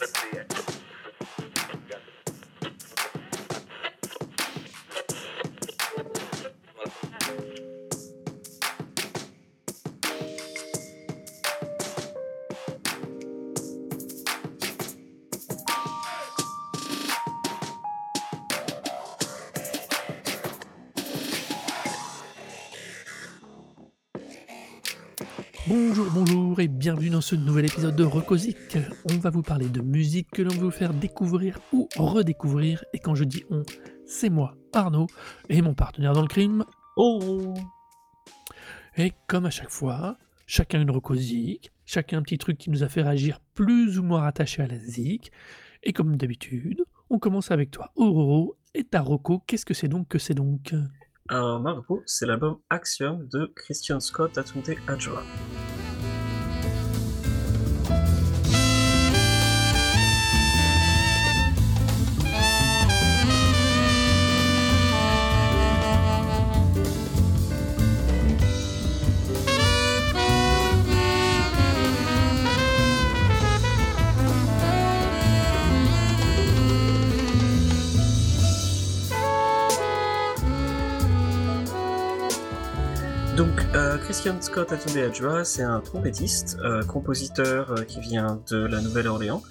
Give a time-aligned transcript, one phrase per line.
[0.00, 0.67] Let's see it.
[25.68, 28.78] Bonjour, bonjour et bienvenue dans ce nouvel épisode de Recosic.
[29.04, 32.82] On va vous parler de musique que l'on veut vous faire découvrir ou redécouvrir.
[32.94, 33.64] Et quand je dis on,
[34.06, 35.08] c'est moi, Arnaud,
[35.50, 36.64] et mon partenaire dans le crime.
[36.96, 37.52] Oh
[38.96, 42.88] Et comme à chaque fois, chacun une Recosic, chacun un petit truc qui nous a
[42.88, 45.32] fait réagir plus ou moins rattaché à la zik.
[45.82, 48.56] Et comme d'habitude, on commence avec toi, Auroro.
[48.72, 50.72] Et ta Rocco, qu'est-ce que c'est donc que c'est donc?
[51.28, 55.22] Alors, Margot, c'est l'album Axiom de Christian Scott Atunde Adjoa.
[83.38, 88.66] Donc, euh, Christian Scott Atunde Adjoa, c'est un trompettiste, euh, compositeur euh, qui vient de
[88.66, 89.44] la Nouvelle-Orléans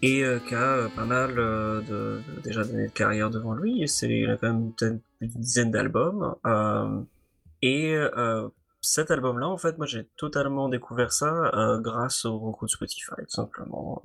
[0.00, 1.34] et qui a pas mal
[2.42, 3.84] déjà d'années de carrière devant lui.
[4.02, 4.72] Il a quand même
[5.20, 6.34] une, dizaine- d'albums.
[7.60, 7.96] et
[8.80, 11.50] cet album-là, en fait, moi j'ai totalement découvert ça
[11.82, 14.02] grâce au recours de Spotify, tout simplement.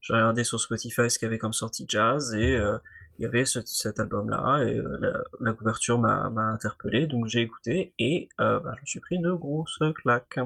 [0.00, 2.58] J'ai regardé sur Spotify ce qu'il y avait comme sortie jazz et
[3.18, 7.40] il y avait ce- cet album-là et euh, la, couverture m'a m'a interpellé, donc j'ai
[7.42, 10.38] écouté et euh, bah, je me suis pris une grosse claque.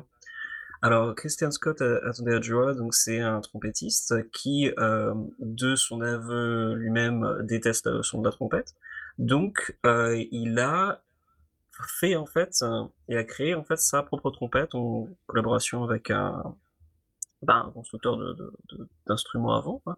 [0.81, 7.39] Alors, Christian Scott Atunde Adjoa, donc c'est un trompettiste qui, euh, de son aveu lui-même,
[7.43, 8.75] déteste le son de la trompette.
[9.19, 11.03] Donc, euh, il a
[12.01, 16.11] fait en fait, euh, il a créé en fait sa propre trompette en collaboration avec
[16.11, 16.55] un,
[17.43, 19.79] ben, un constructeur de- de- de- d'instruments avant.
[19.85, 19.97] quoi.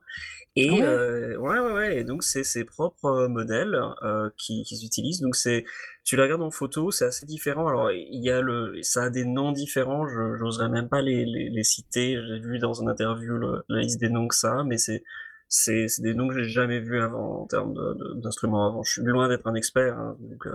[0.56, 1.98] Et ouais euh, ouais, ouais, ouais.
[1.98, 5.20] Et donc c'est ses propres euh, modèles euh, qui qu'ils utilisent.
[5.20, 5.64] Donc c'est,
[6.04, 7.68] tu la regardes en photo, c'est assez différent.
[7.68, 10.08] Alors il y a le, ça a des noms différents.
[10.08, 12.16] Je j'oserais même pas les, les, les citer.
[12.28, 15.02] J'ai vu dans une interview le- la liste des noms que ça, mais c'est
[15.48, 17.74] c'est c'est des noms que j'ai jamais vus avant en termes
[18.16, 18.82] d'instruments avant.
[18.82, 20.52] Je suis loin d'être un expert, hein, donc euh,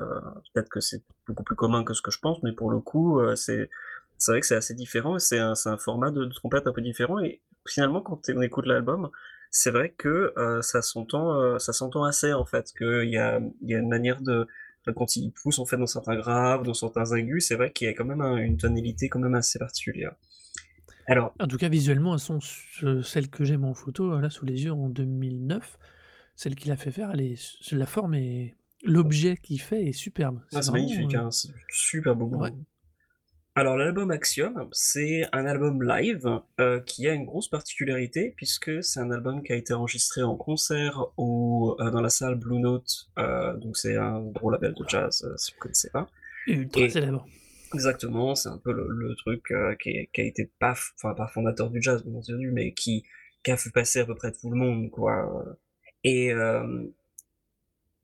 [0.54, 3.20] peut-être que c'est beaucoup plus commun que ce que je pense, mais pour le coup,
[3.20, 3.70] euh, c'est
[4.18, 6.82] c'est vrai que c'est assez différent et c'est un, format de, de trompette un peu
[6.82, 7.20] différent.
[7.20, 9.10] Et finalement, quand on écoute l'album,
[9.52, 13.40] c'est vrai que euh, ça s'entend, euh, ça s'entend assez en fait, qu'il y a,
[13.62, 14.48] il y a une manière de,
[14.96, 17.90] quand il pousse en fait dans certains graves, dans certains aigus, c'est vrai qu'il y
[17.90, 20.14] a quand même un- une tonalité quand même assez particulière.
[21.08, 24.46] Alors, En tout cas, visuellement, elles sont ce- celles que j'ai en photo là sous
[24.46, 25.78] les yeux en 2009.
[26.36, 30.42] Celle qu'il a fait faire, elle est, la forme et l'objet qu'il fait est superbe.
[30.54, 32.28] ah, c'est vraiment, magnifique, euh, hein, c'est super beau.
[32.38, 32.52] ouais.
[33.58, 36.28] Alors l'album Axiom, c'est un album live
[36.60, 40.36] euh, qui a une grosse particularité puisque c'est un album qui a été enregistré en
[40.36, 44.84] concert au, euh, dans la salle Blue Note, euh, donc c'est un gros label de
[44.86, 46.08] jazz si vous connaissez pas.
[46.48, 47.26] ultra Et célèbre.
[47.74, 49.44] exactement, c'est un peu le, le truc
[49.82, 53.04] qui, est- qui a été pas, enfin pas fondateur du jazz bien entendu, mais qui,
[53.44, 55.46] qui a fait passer à peu près tout le monde quoi.
[56.04, 56.34] Et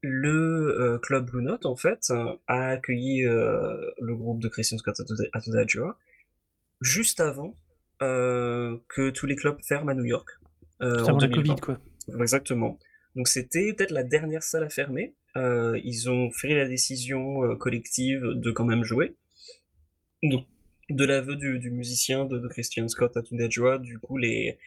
[0.02, 4.78] le euh, club Blue Note, en fait, euh, a accueilli euh, le groupe de Christian
[4.78, 5.02] Scott
[5.34, 5.98] Atodajua
[6.82, 7.56] juste avant
[8.02, 10.28] euh, que tous les clubs ferment à New York
[10.80, 11.44] avant la 2020.
[11.44, 11.80] Covid, quoi.
[12.20, 12.80] Exactement.
[13.16, 15.14] Donc c'était peut-être la dernière salle à fermer.
[15.36, 19.16] Ils ont fait la décision collective de quand même jouer.
[20.24, 20.46] Donc,
[20.90, 24.58] de l'aveu du, du musicien de, de Christian Scott Atundajua, du coup les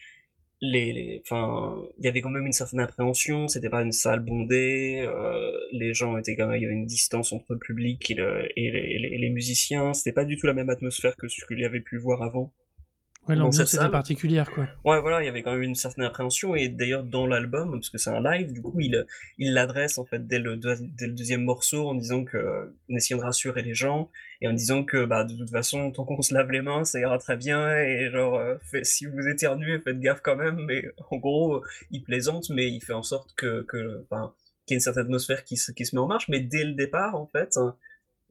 [0.61, 5.03] les, enfin, il y avait quand même une certaine appréhension, c'était pas une salle bondée,
[5.07, 8.15] euh, les gens étaient quand même, il y avait une distance entre le public et,
[8.15, 11.59] le- les, les- les musiciens, c'était pas du tout la même atmosphère que ce qu'il
[11.59, 12.53] y avait pu voir avant
[13.27, 14.67] Ouais, l'ambiance était particulière, quoi.
[14.83, 17.89] Ouais, voilà, il y avait quand même une certaine appréhension et d'ailleurs dans l'album, parce
[17.89, 19.05] que c'est un live, du coup, il
[19.37, 22.95] il l'adresse en fait dès le, deux- dès le deuxième morceau en disant que en
[22.95, 24.09] essayant de rassurer les gens
[24.41, 26.99] et en disant que bah de toute façon tant qu'on se lave les mains, ça
[26.99, 30.57] ira très bien et genre euh, fait- si vous éternuez, faites gaffe quand même.
[30.65, 34.33] Mais en gros, il plaisante, mais il fait en sorte que que enfin
[34.67, 36.27] qu'il y ait une certaine atmosphère qui se qui se met en marche.
[36.29, 37.57] Mais dès le départ, en fait,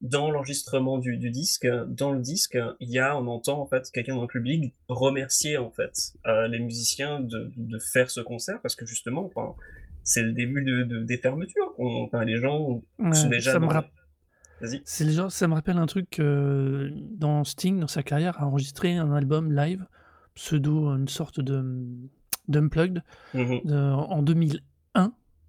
[0.02, 3.90] dans l'enregistrement du, du disque, dans le disque, il y a, on entend en fait
[3.92, 5.92] quelqu'un dans le public remercier en fait
[6.26, 9.54] euh, les musiciens de, de faire ce concert parce que justement, enfin,
[10.02, 11.74] c'est le début de, de- des fermetures.
[11.78, 13.90] Enfin, les gens Ouais, sont déjà ça me rapp-.
[14.84, 19.12] C'est ça me rappelle un truc euh, dans Sting, dans sa carrière, a enregistré un
[19.12, 19.86] album live,
[20.34, 21.64] pseudo, une sorte de,
[22.48, 23.02] d'Unplugged
[23.34, 24.58] Mmh euh, en 2001.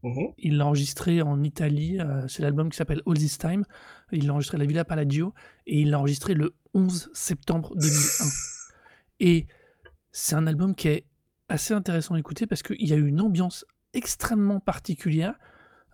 [0.04, 3.64] Mmh Il l'a enregistré en Italie, euh, c'est l'album qui s'appelle All This Time.
[4.12, 5.34] Il l'a enregistré à la Villa Palladio
[5.66, 8.26] et il l'a enregistré le 11 septembre 2001.
[9.22, 9.48] Et
[10.12, 11.08] c'est un album qui est
[11.48, 15.36] assez intéressant à écouter parce qu'il y a eu une ambiance extrêmement particulière.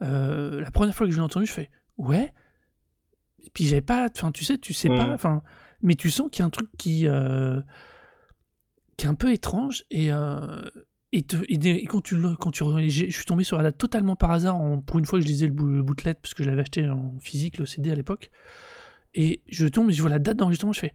[0.02, 2.34] Euh, la première fois que je l'ai entendu, je fais ouais.
[3.44, 5.14] Et puis j'avais pas, enfin tu sais, tu sais pas, Mmh.
[5.14, 5.44] enfin,
[5.82, 7.62] mais tu sens qu'il y a un truc qui, euh,
[8.98, 10.10] qui est un peu étrange et,
[11.14, 13.44] et, te- et des- et quand tu le- quand tu re- j'ai- je suis tombé
[13.44, 15.84] sur la date totalement par hasard en- pour une fois je lisais le, bou- le
[15.84, 18.30] booklet parce que je l'avais acheté en physique le CD à l'époque.
[19.14, 20.94] Et je tombe et je vois la date d'enregistrement je fais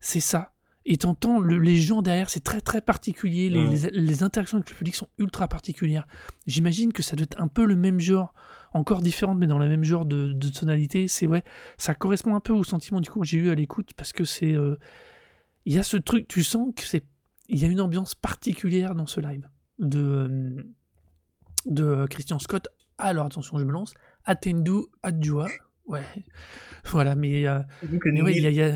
[0.00, 0.52] c'est ça.
[0.88, 3.48] Et t'entends le- les gens derrière c'est très très particulier.
[3.50, 6.06] Les, les- les interactions avec le public sont ultra particulières.
[6.46, 8.34] J'imagine que ça doit être un peu le même genre
[8.74, 11.08] encore différente mais dans le même genre de, de tonalité.
[11.08, 11.42] C'est ouais
[11.78, 14.24] ça correspond un peu au sentiment du coup que j'ai eu à l'écoute parce que
[14.26, 14.76] c'est euh,
[15.64, 17.04] il y a ce truc tu sens que c'est
[17.48, 19.48] il y a une ambiance particulière dans ce live
[19.78, 20.66] de,
[21.66, 22.68] de Christian Scott.
[22.98, 23.94] Alors attention, je me lance.
[24.24, 25.48] Atendu Adjua.
[25.86, 26.02] Ouais.
[26.86, 28.70] Voilà, mais, euh, vu que mais ouais, ni, il y a,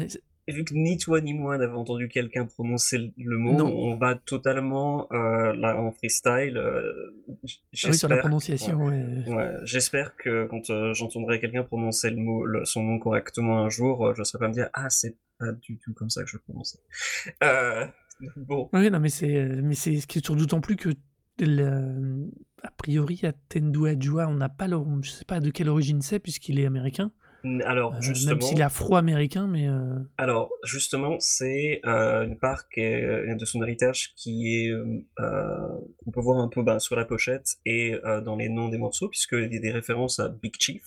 [0.49, 3.73] vu que ni toi ni moi n'avons entendu quelqu'un prononcer le- mot, Non.
[3.73, 6.57] on va totalement euh, là en freestyle.
[6.57, 8.19] euh, Ah oui, sur la J'espère.
[8.19, 9.25] prononciation, ouais.
[9.29, 13.69] Ouais, j'espère que quand euh, j'entendrai quelqu'un prononcer le mot, le- son nom correctement un
[13.69, 16.29] jour, je ne serai pas me dire ah c'est pas du tout comme ça que
[16.31, 16.77] je prononce.
[18.23, 20.77] Euh, bon, Oui, non, mais c'est, euh, mais c'est ce qui est sur d'autant plus
[20.77, 20.91] que
[21.39, 22.31] le-
[22.63, 26.19] a priori Atendu Adjua, on n'a pas le, je sais pas de quelle origine c'est
[26.19, 27.13] puisqu'il est américain,
[27.65, 32.69] alors Euh, même justement, s'il est afro-américain, mais euh, alors justement, c'est euh, une part
[32.69, 34.85] qui est- de son héritage qui est euh,
[35.21, 35.69] euh,
[36.05, 38.77] qu'on peut voir un peu ben, sur la pochette et euh, dans les noms des
[38.77, 40.83] morceaux, puisqu'il y a des références à Big Chief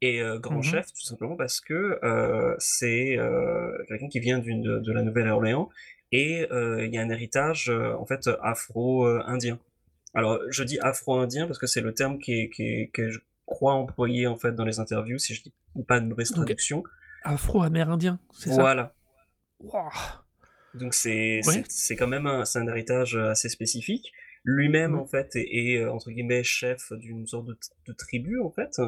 [0.00, 0.62] et euh, Grand Mhm.
[0.64, 5.68] Chef, tout simplement parce que euh, c'est euh, quelqu'un qui vient de la Nouvelle-Orléans
[6.12, 9.58] et euh, il y a un héritage euh, en fait afro-indien.
[10.14, 13.18] Alors je dis afro-indien parce que c'est le terme qui est, qui est- que je
[13.44, 15.52] crois employé en fait dans les interviews, si je dis
[15.86, 16.82] pas de mauvaise traduction.
[17.24, 18.60] afro-amérindien, c'est ça?
[18.62, 18.94] Voilà.
[20.74, 21.64] Donc c'est Ouais.
[21.96, 24.12] quand même un, un héritage euh, assez spécifique.
[24.44, 28.80] Lui-même en fait est, est, entre guillemets chef d'une sorte de, de tribu en fait.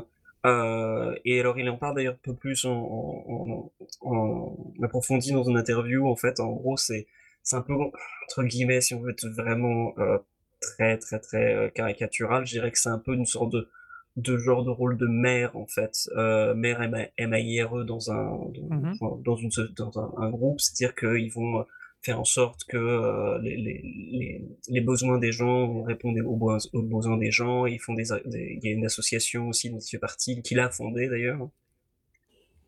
[0.46, 3.70] Euh, et alors il en parle d'ailleurs un peu plus en, en,
[4.02, 6.38] en, en approfondi dans une interview en fait.
[6.40, 7.06] En gros c'est
[7.43, 10.19] c'est un peu entre guillemets si on veut être vraiment euh,
[10.61, 13.69] très très très euh, caricatural, je dirais que c'est un peu une sorte de
[14.17, 16.82] de genre de rôle de mère en fait, euh, mère
[17.17, 18.31] M-A-I-R-E dans un
[18.70, 18.96] Mhm.
[19.00, 21.62] dans, dans une dans un, un groupe, c'est-à-dire qu'ils vont euh,
[22.03, 26.83] faire en sorte que euh, les, les, les, besoins des gens répondent aux, besoins aux
[26.83, 27.67] besoins des gens.
[27.67, 30.71] Ils font des, il y a une association aussi dont il fait partie, qu'il a
[30.71, 31.49] fondée d'ailleurs,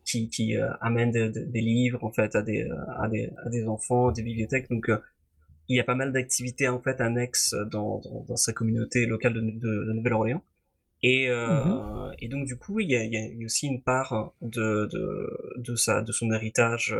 [0.05, 2.67] qui, qui euh, amène des, des- des livres en fait à des,
[2.97, 4.69] à des, à des enfants, des bibliothèques.
[4.69, 4.97] Donc euh,
[5.69, 9.33] il y a pas mal d'activités en fait annexes dans, dans, dans sa communauté locale
[9.35, 10.43] de, de, de Nouvelle-Orléans.
[11.03, 11.81] Et, Mhm.
[11.81, 14.87] euh, et donc du coup, il y a, il y a- aussi une part de,
[14.91, 16.95] de, de, sa, de son héritage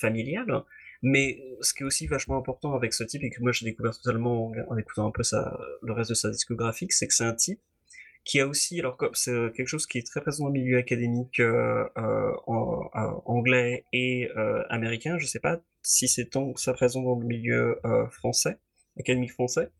[0.00, 0.62] familial.
[1.02, 3.92] Mais ce qui est aussi vachement important avec ce type, et que moi j'ai découvert
[3.96, 5.22] totalement en, écoutant un peu
[5.82, 7.60] le reste de sa discographie, c'est que c'est un type
[8.24, 10.78] qui a aussi, alors comme c'est quelque chose qui est très présent dans le milieu
[10.78, 16.60] académique euh, euh, euh, anglais et euh, américain, je sais pas si c'est tant que
[16.60, 18.58] ça présent dans le milieu euh, français,
[18.98, 19.70] académique français,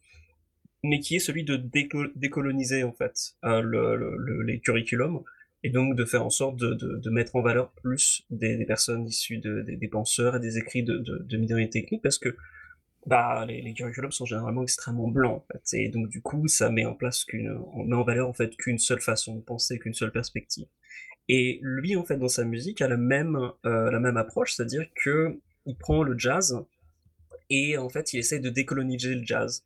[0.82, 5.22] mais qui est celui de déco- décoloniser en fait euh, le, le- le- les curriculums
[5.64, 9.38] et donc de faire en sorte de, de, mettre en valeur plus des, personnes issues
[9.38, 12.36] de, des, penseurs et des écrits de, de, minorités ethniques parce que
[13.06, 15.76] bah, les, les curriculums sont généralement extrêmement blancs en fait.
[15.78, 18.56] Et donc du coup ça met en place qu'une on met en valeur en fait
[18.56, 20.66] qu'une seule façon de penser qu'une seule perspective.
[21.28, 24.86] Et lui en fait dans sa musique a la même euh, la même approche c'est-à-dire
[25.04, 26.58] que il prend le jazz
[27.50, 29.64] et en fait il essaie de décoloniser le jazz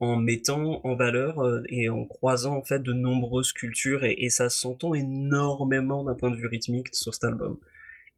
[0.00, 4.50] en mettant en valeur euh, et en croisant en fait de nombreuses cultures et, ça
[4.50, 7.58] s'entend énormément d'un point de vue rythmique sur cet album.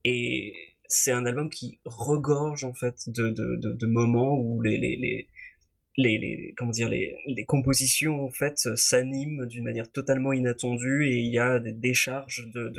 [0.05, 0.55] Et
[0.89, 6.19] c'est un album qui regorge en fait de, de, de, moments où les, les, les,
[6.19, 11.33] les, comment dire les, les compositions en fait s'animent d'une manière totalement inattendue et il
[11.33, 12.73] y a des décharges de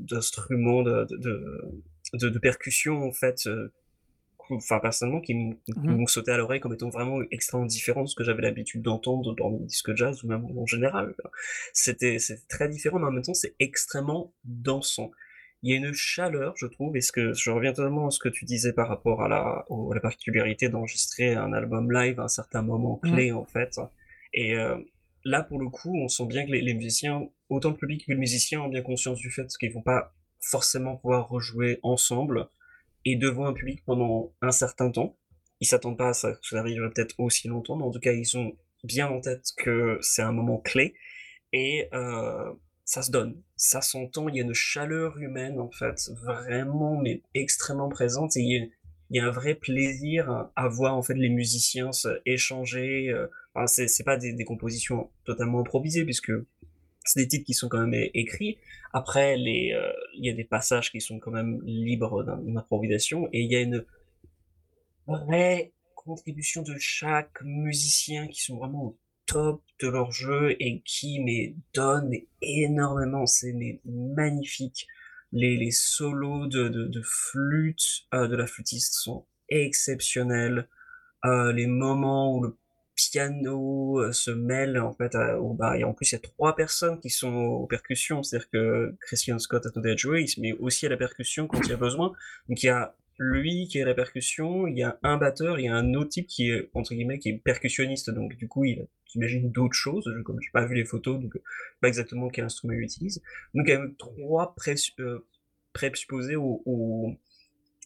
[0.00, 1.60] d'instruments de, de,
[2.14, 3.72] de, de, percussions en fait euh,
[4.56, 5.96] enfin personnellement qui m- qui Mhm.
[5.96, 9.34] m'ont sauté à l'oreille comme étant vraiment extrêmement différents de ce que j'avais l'habitude d'entendre
[9.34, 11.14] dans le disque jazz ou même en général
[11.72, 15.10] c'était très différent mais en même temps c'est extrêmement dansant
[15.62, 18.18] il y a une chaleur je trouve et ce que je reviens totalement à ce
[18.18, 22.18] que tu disais par rapport à la au- à la particularité d'enregistrer un album live
[22.20, 23.12] à un certain moment Mhm.
[23.12, 23.78] clé en fait
[24.32, 24.76] et euh,
[25.24, 28.12] là pour le coup on sent bien que les, les musiciens autant le public que
[28.12, 32.48] le musicien ont bien conscience du fait qu'ils vont pas forcément pouvoir rejouer ensemble
[33.04, 35.16] et devant un public pendant un certain temps.
[35.60, 38.12] Ils s'attendent pas à ça, que ça arriverait peut-être aussi longtemps, mais en tout cas,
[38.12, 40.94] ils ont bien en tête que c'est un moment clé.
[41.52, 42.52] Et euh,
[42.84, 47.22] ça se donne, ça s'entend, il y a une chaleur humaine en fait, vraiment mais
[47.34, 48.36] extrêmement présente.
[48.36, 48.70] Et il
[49.10, 51.90] y a, un vrai plaisir à voir en fait les musiciens
[52.26, 53.10] échanger.
[53.10, 56.32] Euh, enfin, c'est pas des, des compositions totalement improvisées puisque
[57.16, 58.58] des titres qui sont quand même écrits.
[58.92, 63.50] Après, euh, il y a des passages qui sont quand même libres d'improvisation et il
[63.50, 63.84] y a une
[65.06, 71.20] vraie contribution de chaque musicien qui sont vraiment au top de leur jeu et qui
[71.20, 72.12] mais donnent
[72.42, 73.26] énormément.
[73.26, 74.86] C'est magnifique.
[75.32, 80.68] Les, solos de, de, de flûte euh, de la flûtiste sont exceptionnels.
[81.24, 82.56] Euh, les moments où le
[83.08, 86.56] piano euh, se mêle en fait au bah, et en plus il y a trois
[86.56, 88.22] personnes qui sont aux percussions.
[88.22, 90.88] C'est à dire que Christian Scott a tout à jouer il se met aussi à
[90.88, 92.12] la percussion quand il y a besoin.
[92.48, 94.66] Donc il y a lui qui est à la percussion.
[94.66, 95.60] Il y a un batteur.
[95.60, 98.10] Il y a un autre type qui est entre guillemets qui est percussionniste.
[98.10, 100.10] Donc du coup il j'imagine d'autres choses.
[100.16, 101.38] Je, comme j'ai pas vu les photos donc
[101.80, 103.22] pas exactement quel instrument il utilise.
[103.54, 104.54] Donc il y a trois
[105.00, 105.18] euh,
[105.72, 107.14] présupposés au, au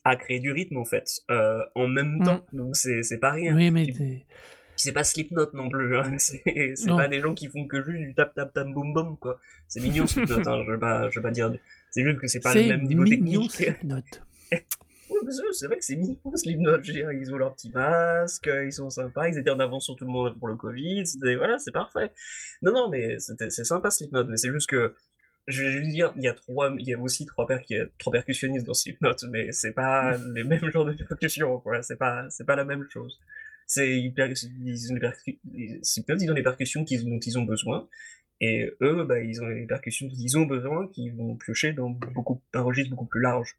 [0.04, 2.25] à créer du rythme en fait euh, en même mmh.
[2.25, 2.47] temps.
[2.52, 3.56] Donc c'est c'est pas rien.
[3.56, 3.87] Oui mais
[4.76, 6.16] c'est pas Slipknot non plus, hein.
[6.19, 6.43] c'est
[6.87, 9.38] pas des gens qui font que juste du tap tap tap boum boum quoi.
[9.69, 10.64] C'est mignon Slipknot, hein.
[10.66, 11.52] je vais pas, je vais pas dire.
[11.90, 13.52] C'est juste que c'est pas le même niveau technique.
[15.52, 16.83] c'est vrai que c'est mignon Slipknot.
[16.83, 19.85] Je veux dire, ils ont leur petit masque, ils sont sympas, ils étaient en avance
[19.85, 21.04] sur tout le monde pour le Covid.
[21.37, 22.12] Voilà, c'est parfait.
[22.62, 24.95] Non non, mais c'est sympa Slipknot, mais c'est juste que
[25.47, 27.61] je vais juste dire, il y a trois, il y a aussi trois, per
[27.99, 31.83] trois percussionnistes dans Slipknot, mais c'est pas les mêmes genres de percussions, quoi.
[31.83, 33.21] C'est pas, c'est pas la même chose
[33.66, 37.88] c'est ils, ont les percussions qu'ils dont ils ont besoin.
[38.40, 41.90] Et eux bah, ils ont les percussions dont ils ont besoin qui vont piocher dans
[41.90, 43.56] beaucoup un registre beaucoup plus large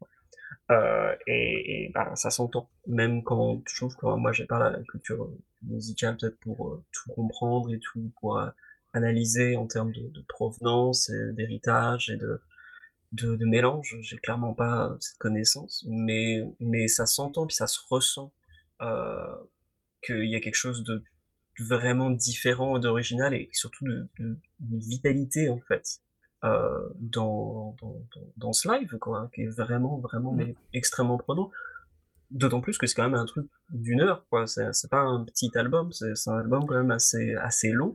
[0.70, 2.68] euh, et, et bah, ça s'entend.
[2.86, 5.30] Même quand je trouve que moi j'ai pas la culture
[5.62, 8.48] musicale peut-être pour euh, tout comprendre et tout pour euh,
[8.92, 12.40] analyser en termes de, de provenance d'héritage et de
[13.12, 13.96] de, de mélange.
[14.02, 18.32] J'ai clairement pas cette connaissance mais mais ça s'entend puis ça se ressent
[20.06, 21.02] qu'il y a quelque chose de
[21.58, 26.00] vraiment différent, d'original et surtout de, vitalité en fait
[26.44, 27.96] euh, dans, dans,
[28.36, 31.50] dans, ce live quoi, hein, qui est vraiment vraiment mais extrêmement prenant.
[32.30, 34.46] D'autant plus que c'est quand même un truc d'une heure quoi.
[34.46, 37.94] C'est pas un petit album, c'est un album quand même assez assez long.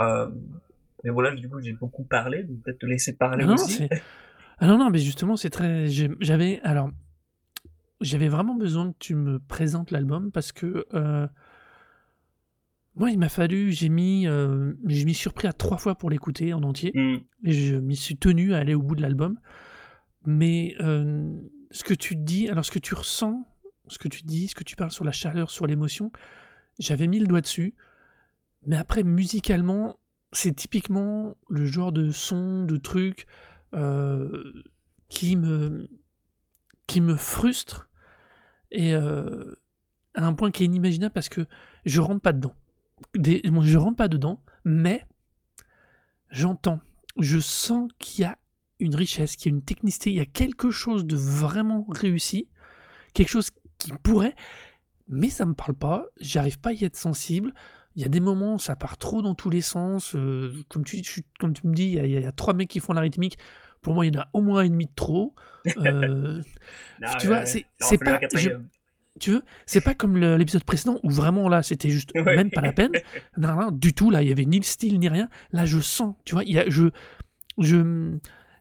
[0.00, 0.30] Euh,
[1.04, 3.82] mais voilà, du coup j'ai beaucoup parlé, peut-être te laisser parler aussi.
[3.82, 3.88] Non,
[4.58, 5.86] ah non non, mais justement c'est très.
[6.20, 6.90] J'avais alors
[8.00, 11.26] j'avais vraiment besoin que tu me présentes l'album parce que, euh,
[12.94, 16.10] moi, il m'a fallu j'ai mis, euh, je m'y suis surpris à trois fois pour
[16.10, 17.16] l'écouter en entier mmh.
[17.44, 19.38] et je m'y suis tenu à aller au bout de l'album.
[20.26, 21.32] Mais, euh,
[21.70, 23.46] ce que tu dis alors ce que tu ressens,
[23.88, 26.12] ce que tu dis, ce que tu parles sur la chaleur, sur l'émotion,
[26.78, 27.74] j'avais mis le doigt dessus.
[28.66, 29.98] Mais après musicalement,
[30.32, 33.26] c'est typiquement le genre de son, de truc,
[35.08, 35.88] qui me
[36.88, 37.87] qui me frustre
[38.70, 39.54] et euh,
[40.14, 41.46] à un point qui est inimaginable parce que
[41.84, 42.54] je rentre pas dedans.
[43.14, 45.06] Des, je rentre pas dedans, mais
[46.30, 46.80] j'entends,
[47.18, 48.38] je sens qu'il y a
[48.80, 52.48] une richesse, qu'il y a une technicité, il y a quelque chose de vraiment réussi,
[53.14, 54.34] quelque chose qui pourrait,
[55.08, 57.54] mais ça me parle pas, j'arrive pas à y être sensible.
[57.96, 60.14] Il y a des moments où ça part trop dans tous les sens.
[60.14, 61.02] Euh, comme, tu,
[61.40, 63.00] comme tu me dis, il y, a, il y, a, trois mecs qui font la
[63.00, 63.38] rythmique.
[63.88, 65.34] Pour moi, il y en a au moins un demi de trop.
[65.78, 66.42] Euh,
[67.20, 67.64] tu vois, c'est
[67.98, 68.20] pas.
[69.18, 72.72] tu veux, c'est pas comme l'épisode précédent où vraiment là, c'était juste même pas la
[72.72, 72.92] peine.
[73.38, 74.10] Non, non, du tout.
[74.10, 75.28] Là, il y avait ni le style ni rien.
[75.52, 76.14] Là, je sens.
[76.26, 76.88] Tu vois, il y a, je,
[77.58, 78.18] je,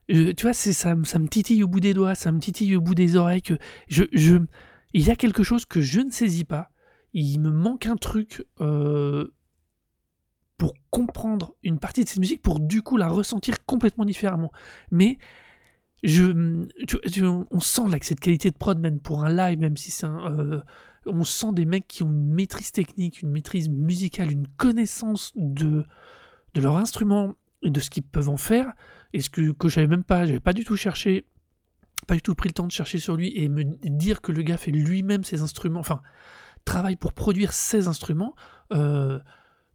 [0.08, 2.82] tu vois, c'est ça, ça me titille au bout des doigts, ça me titille au
[2.82, 3.42] bout des oreilles.
[3.42, 3.58] Que
[3.90, 4.38] je, je,
[4.94, 6.72] il y a quelque chose que je ne saisis pas.
[7.14, 8.46] Il me manque un truc.
[8.62, 9.34] Euh,
[10.58, 14.52] pour comprendre une partie de cette musique, pour du coup la ressentir complètement différemment.
[14.92, 15.18] Mais
[16.04, 16.24] je,
[17.52, 20.06] on sent là que cette qualité de prod, même pour un live, même si c'est
[20.06, 20.32] un.
[20.32, 20.62] Euh,
[21.06, 25.86] on sent des mecs qui ont une maîtrise technique, une maîtrise musicale, une connaissance de,
[26.54, 28.74] de leur instrument et de ce qu'ils peuvent en faire.
[29.14, 31.26] Et ce que, que j'avais même pas, j'avais pas du tout cherché,
[32.08, 34.42] pas du tout pris le temps de chercher sur lui et me dire que le
[34.42, 36.02] gars fait lui-même ses instruments, enfin,
[36.66, 38.36] travaille pour produire ses instruments.
[38.74, 39.20] Euh,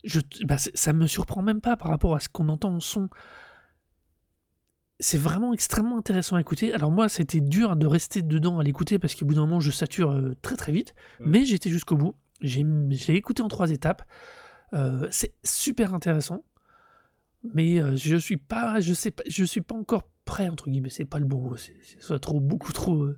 [0.04, 3.09] je, bah, ça me surprend même pas par rapport à ce qu'on entend en son.
[5.00, 6.73] C'est vraiment extrêmement intéressant à écouter.
[6.73, 9.71] Alors moi, c'était dur de rester dedans à l'écouter parce qu'au bout d'un moment, je
[9.71, 10.94] sature euh, très très vite.
[11.21, 12.14] Mais j'étais jusqu'au bout.
[12.40, 14.02] J'ai écouté en trois étapes.
[14.75, 16.44] Euh, c'est super intéressant.
[17.54, 20.90] Mais euh, je suis pas, je sais pas, je suis pas encore prêt entre guillemets.
[20.90, 21.56] C'est pas le bon mot.
[21.56, 23.09] C'est trop beaucoup trop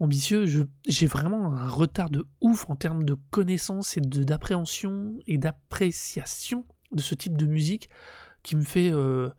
[0.00, 0.46] ambitieux.
[0.88, 7.02] J'ai vraiment un retard de ouf en termes de connaissances et d'appréhension et d'appréciation de
[7.02, 7.88] ce type de musique
[8.42, 9.32] qui me fait, heu,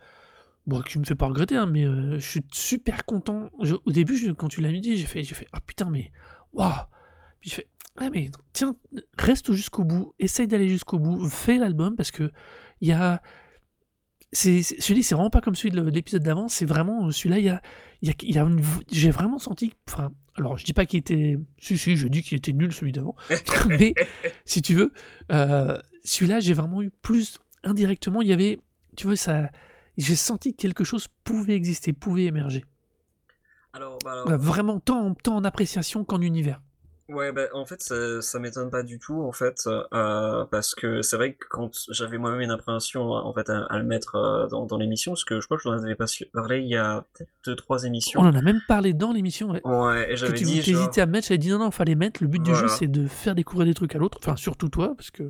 [0.68, 3.50] bon, qui me fait pas regretter, hein, mais, heu, je suis super content.
[3.86, 6.12] Au début, quand tu l'as dit, j'ai fait j'ai fait: «Ah putain, mais
[6.54, 6.72] waouh!»
[7.42, 7.68] puis je fais:
[8.02, 8.76] «Ouais, mais tiens,
[9.18, 12.32] reste jusqu'au bout, essaye d'aller jusqu'au bout, fais l'album» parce qu'il
[12.82, 13.22] y a
[14.34, 17.50] c'est c'est vraiment pas comme celui de l'épisode d'avant, c'est vraiment, heu, celui-là, il y
[17.50, 17.62] a
[18.02, 21.78] il y a il j'ai vraiment senti enfin, alors je dis pas qu'il était si,
[21.78, 23.16] si, je dis qu'il était nul celui d'avant,
[23.70, 23.94] mais
[24.46, 24.92] si tu veux,
[25.32, 28.60] heu, celui-là, j'ai vraiment eu plus indirectement, il y avait
[28.96, 29.50] tu vois, ça
[29.98, 32.64] j'ai senti que quelque chose pouvait exister, pouvait émerger.
[33.74, 36.62] Alors, bah, alors Heu, vraiment tant en tant en appréciation qu'en univers.
[37.12, 39.84] Ouais, bah, en fait, ça ça m'étonne pas du tout, en fait, heu,
[40.50, 43.84] parce que c'est vrai que quand j'avais moi-même une appréhension, en fait, à à le
[43.86, 46.60] mettre, heu, dans dans l'émission, parce que je crois que je t'en avais pas parlé
[46.62, 48.22] il y a peut-être 2-3 On émissions.
[48.22, 51.38] en a même parlé dans l'émission, ouais, Ouais et j'avais dit genre à mettre, j'avais
[51.38, 53.96] dit: «Non, non, fallait mettre, le but du jeu, c'est de faire découvrir des trucs
[53.96, 55.24] à l'autre», enfin surtout toi, parce que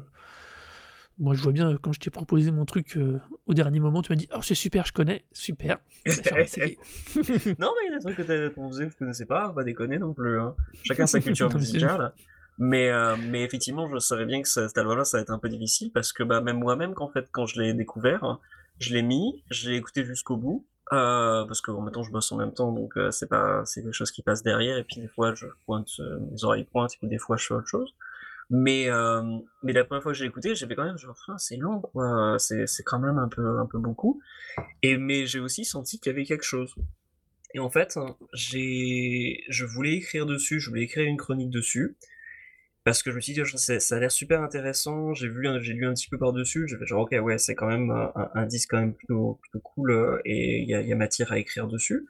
[1.22, 4.12] moi je vois bien, quand je t'ai proposé mon truc, heu, au dernier moment, tu
[4.12, 5.24] m'as dit: «Oh c'est super, je connais».
[5.32, 5.78] Super.
[7.60, 9.64] Non, mais il y a des trucs que tu proposé que je connaissais pas, pas
[9.64, 10.56] déconner non plus, hein.
[10.84, 12.14] Chacun sa culture musicale.
[12.58, 15.40] Mais, heu, mais effectivement, je savais bien que ce cet album-là, ça allait être un
[15.40, 18.40] peu difficile parce que, bah, même moi-même, qu'en fait, quand je l'ai découvert,
[18.80, 22.32] je l'ai mis, je l'ai écouté jusqu'au bout, heu, parce qu'en même temps, je bosse
[22.32, 25.00] en même temps, donc, heu, c'est pas c'est quelque chose qui passe derrière et puis
[25.02, 25.90] des fois, je pointe,
[26.32, 27.94] mes oreilles pointent et puis des fois, je fais autre chose.
[28.54, 31.16] Mais, hem, mais la 1re fois que je l'ai écouté, j'ai fait quand même genre:
[31.30, 34.22] «Ah, c'est long, quoi, c'est c'est quand même un peu un peu beaucoup»
[34.84, 36.76] et mais j'ai aussi senti qu'il y avait quelque chose
[37.56, 37.98] et en fait,
[38.34, 41.98] j'ai je voulais écrire dessus, je voulais écrire une chronique dessus
[42.86, 45.74] parce que je me suis dit: «Oh, ça a l'air super intéressant», j'ai vu j'ai
[45.74, 47.92] lu un petit peu par-dessus, j'ai fait genre: «OK, ouais, c'est quand même
[48.36, 51.68] un disque quand même plutôt plutôt cool, heu et il y a matière à écrire
[51.68, 52.08] dessus».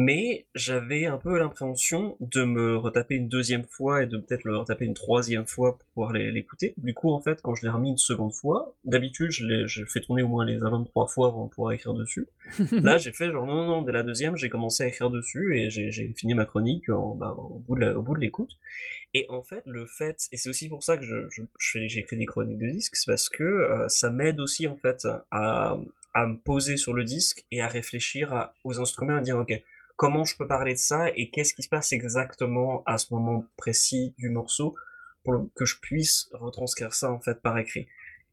[0.00, 4.56] Mais j'avais un peu l'appréhension de me retaper une 2e fois et de peut-être le
[4.56, 6.72] retaper une 3e fois pour pouvoir l'é l'écouter.
[6.76, 10.00] Du coup, en fait, quand je l'ai remis une 2nde fois, d'habitude, je je fais
[10.00, 12.28] tourner au moins les albums 3 fois avant de pouvoir écrire dessus.
[12.70, 15.58] Là, j'ai fait genre: «Non, non, non», dès la 2e, j'ai commencé à écrire dessus
[15.58, 18.56] et j'ai fini ma chronique en, bah, au bout de l'écoute
[19.14, 22.16] et en fait, le fait et c'est aussi pour ça que je je je j'écris
[22.16, 25.78] des chroniques de disques, c'est parce que, heu, ça m'aide aussi, en fait, à
[26.14, 29.52] à me poser sur le disque et à réfléchir à aux instruments, à dire: «OK,
[29.98, 33.44] comment je peux parler de ça et qu'est-ce qui se passe exactement à ce moment
[33.58, 34.74] précis du morceau?»
[35.24, 37.86] pour que je puisse retranscrire ça, en fait, par écrit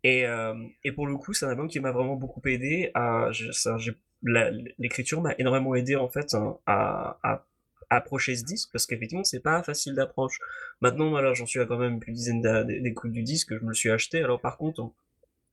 [0.04, 3.30] et hem et pour le coup, c'est un album qui m'a vraiment beaucoup aidé à
[3.32, 3.92] j'ai
[4.78, 6.34] l'écriture m'a énormément aidé, en fait,
[6.66, 7.46] à à
[7.90, 10.38] approcher ce disque parce qu'effectivement, c'est pas facile d'approche.
[10.82, 12.42] Maintenant, voilà, j'en suis à quand même plus dizaine
[12.82, 14.22] d'écoutes du disque, je me le suis acheté.
[14.24, 14.92] Alors par contre,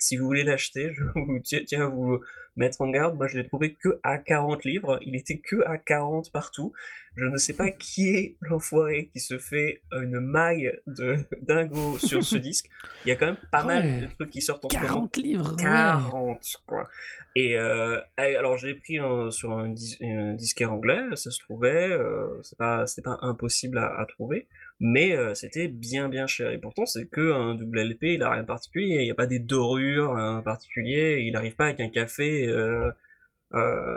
[0.03, 2.21] si vous voulez l'acheter, je vous tiens à vous
[2.57, 6.73] mettre en garde, moi je l'ai trouvé qu'à 40 livres, il était qu'à 40 partout.
[7.17, 12.23] Je ne sais pas qui est l'enfoiré qui se fait une maille de dingo sur
[12.23, 12.71] ce disque.
[13.05, 14.87] Il y a quand même pas mal de trucs qui sortent en ce moment.
[14.89, 15.61] 40 livres, ouais!
[15.63, 16.89] 40 quoi
[17.35, 18.99] et heu et alors je l'ai pris,
[19.31, 22.85] sur un dis un disquaire anglais, ça se trouvait, heu, c'est pas
[23.23, 24.47] impossible à à trouver,
[24.81, 28.43] mais, heu, c'était bien, bien cher et pourtant c'est qu'un double LP, il a rien
[28.43, 31.89] de particulier, il y a pas des dorures, heu, particuliers, il arrive pas avec un
[31.89, 32.47] café,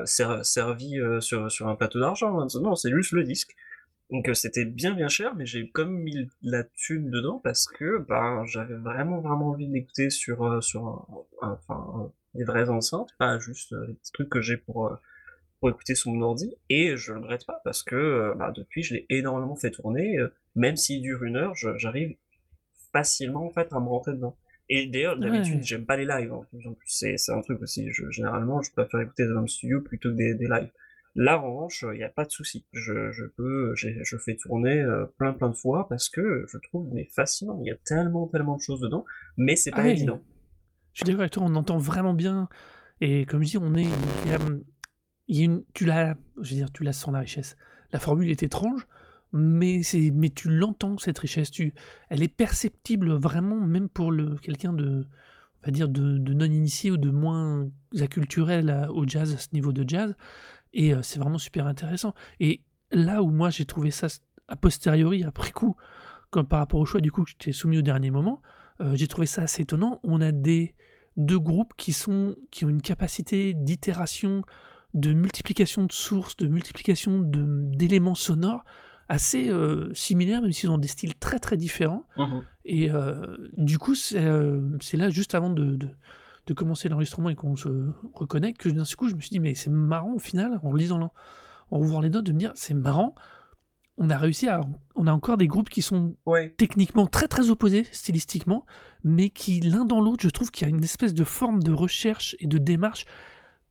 [0.05, 2.47] ser servi, heu, sur sur un plateau d'argent, hein.
[2.61, 3.55] Non, c'est juste le disque.
[4.11, 7.99] Donc, heu, c'était bien, bien cher mais j'ai même mis la thune dedans parce que,
[7.99, 11.05] ben, j'avais vraiment, vraiment envie de l'écouter sur, heu, sur un
[11.49, 14.97] un enfin, des vraies enceintes, pas juste, les petits trucs que j'ai pour,
[15.59, 16.55] pour écouter sur mon ordi.
[16.69, 20.19] Et je le regrette pas parce que, bah, depuis, je l'ai énormément fait tourner,
[20.55, 22.15] même s'il dure 1 heure, j'arrive
[22.93, 24.37] facilement, en fait, à me rentrer dedans
[24.69, 25.63] et d'ailleurs, d'habitude, Ouais.
[25.63, 29.01] j'aime pas les lives, en plus c'est c'est un truc aussi, je généralement, je préfère
[29.01, 30.71] écouter des albums studio plutôt que des des lives.
[31.15, 34.81] Là, en revanche, il y a pas de souci, je je peux je fais tourner,
[34.81, 37.57] heu, plein, plein de fois parce que je trouve mais fascinant.
[37.63, 39.05] Il y a tellement, tellement de choses dedans,
[39.37, 40.21] mais c'est Ah pas évident.
[40.93, 42.49] Je suis d'accord avec toi, on entend vraiment bien
[43.01, 43.83] et comme je dis, on est
[44.25, 44.39] il y a,
[45.27, 47.57] il y a une tu la je veux dire, tu la sens la richesse.
[47.91, 48.87] La formule est étrange,
[49.33, 49.81] mais
[50.33, 51.51] tu l'entends cette richesse,
[52.09, 55.05] elle est perceptible vraiment même pour quelqu'un de
[55.61, 57.67] on va dire de de non initié ou de moins
[57.99, 60.15] acculturel à au jazz, à ce niveau de jazz
[60.73, 62.61] et heu, c'est vraiment super intéressant et
[62.91, 64.07] là où moi j'ai trouvé ça
[64.47, 65.75] a posteriori, après coup,
[66.31, 68.41] par rapport au choix du coup que je t'ai soumis au dernier moment,
[68.81, 69.99] heu, j'ai trouvé ça assez étonnant.
[70.03, 70.75] On a des
[71.17, 74.43] 2 groupes qui ont une capacité d'itération,
[74.93, 78.63] de multiplication de sources, de multiplication d'éléments sonores
[79.09, 82.45] assez, heu, similaires, même s'ils ont des styles très, très différents Mmh mh.
[82.65, 85.89] et heu, du coup, c'est, heu, c'est là juste avant de de
[86.47, 87.69] de commencer l'enregistrement et qu'on se
[88.13, 90.73] reconnecte que d'un seul coup, je me suis dit: «Mais c'est marrant au final», en
[90.73, 91.13] lisant l'en
[91.71, 93.15] en revoyant les notes, de me dire: «C'est marrant,
[93.97, 94.61] on a réussi à
[94.95, 96.57] on a encore des groupes qui sont Ouais.
[96.57, 98.65] techniquement très, très opposés stylistiquement,
[99.03, 101.71] mais qui l'un dans l'autre, je trouve qu'il y a une espèce de forme de
[101.73, 103.05] recherche et de démarche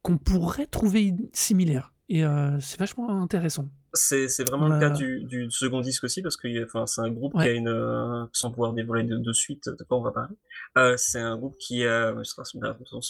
[0.03, 2.23] qu'on pourrait trouver similaire et
[2.61, 3.69] c'est vachement intéressant.
[3.97, 7.37] C'est vraiment le cas du du second disque aussi parce a enfin, c'est un groupe
[7.39, 10.35] qui a une, heu, sans pouvoir dévoiler de de suite de quoi on va parler,
[10.77, 12.13] heu, c'est un groupe qui a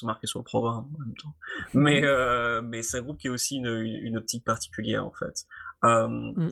[0.06, 1.34] marqué sur le programme en même temps,
[1.72, 2.04] Mmh mais mh.
[2.04, 5.46] heu, mais c'est un groupe qui a aussi une une optique particulière en fait.
[6.36, 6.50] Mmh.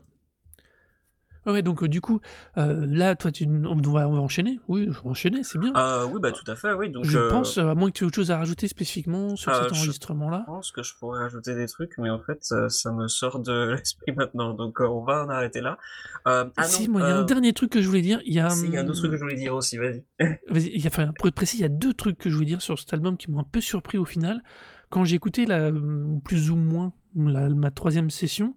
[1.47, 2.21] Ouais, donc heu, du coup,
[2.57, 4.61] heu, là, toi, tu on doit on va enchaîner.
[4.69, 5.73] Oui, on va enchaîner, c'est bien.
[5.75, 8.05] Ah oui, bah, tout à fait, oui, donc je heu pense, à moins que tu
[8.05, 10.45] aies autre chose à rajouter spécifiquement sur Heu, cet je enregistrement-là?
[10.47, 14.13] pense que je pourrais ajouter des trucs, mais en fait, ça me sort de l'esprit
[14.13, 15.79] maintenant, donc on va en arrêter là.
[16.25, 18.35] Ah Si, non, moi, il y a un dernier truc que je voulais dire, il
[18.35, 20.05] y a, si, il y a un autre truc que je voulais dire aussi, vas-y.
[20.51, 22.79] a enfin, pour être précis, il y a 2 trucs que je voulais dire sur
[22.79, 24.43] cet album qui m'ont un peu surpris au final.
[24.91, 28.55] Quand j'ai écouté la, mmh, plus ou moins la ma 3e session,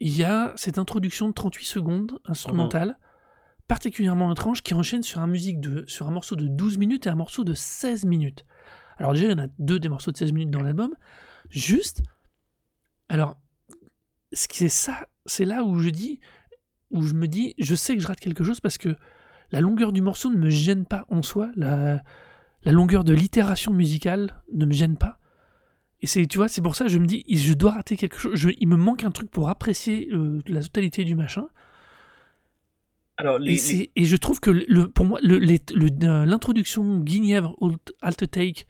[0.00, 2.98] il y a cette introduction de 38 secondes instrumentale,
[3.66, 8.04] particulièrement étrange, qui enchaîne sur un morceau de 12 minutes et un morceau de 16
[8.04, 8.44] minutes.
[8.96, 10.94] Alors déjà, il y en a 2 des morceaux de 16 minutes dans l'album.
[11.50, 12.02] Juste
[13.08, 13.36] alors,
[14.32, 16.20] ce qui est ça, c'est là où je dis
[16.90, 18.96] je me dis: «Je sais que je rate quelque chose» parce que
[19.50, 22.02] la longueur du morceau ne me gêne pas en soi, la
[22.64, 25.18] la longueur de l'itération musicale ne me gêne pas
[26.00, 27.96] et c'est tu vois, c'est pour ça que je me dis: «I je dois rater
[27.96, 31.48] quelque chose, je il me manque un truc pour apprécier, heu, la totalité du machin»
[33.16, 33.58] Alors et
[33.96, 35.88] les je trouve que le pour moi, le les le
[36.24, 37.56] l'introduction Guenièvre
[38.00, 38.66] Alt Take,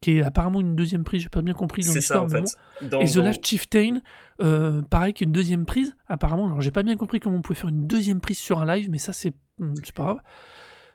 [0.00, 2.28] qui est apparemment une 2e prise, j'ai pas bien compris dans C'est ça, l'histoire, en
[2.28, 4.00] fait, dans et The Last dans Chieftain,
[4.40, 6.46] heu, pareil qui est une 2e prise, apparemment.
[6.46, 8.88] Alors j'ai pas bien compris comment on pouvait faire une 2e prise sur un live,
[8.88, 9.34] mais ça, c'est,
[9.82, 10.20] c'est pas grave.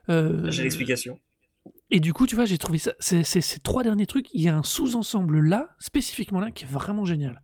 [0.07, 1.19] J'ai Heu l'explication.
[1.91, 4.41] Et du coup, tu vois, j'ai trouvé ça ces ces ces 3 derniers trucs, il
[4.41, 7.41] y a un sous-ensemble là, spécifiquement là, qui est vraiment génial.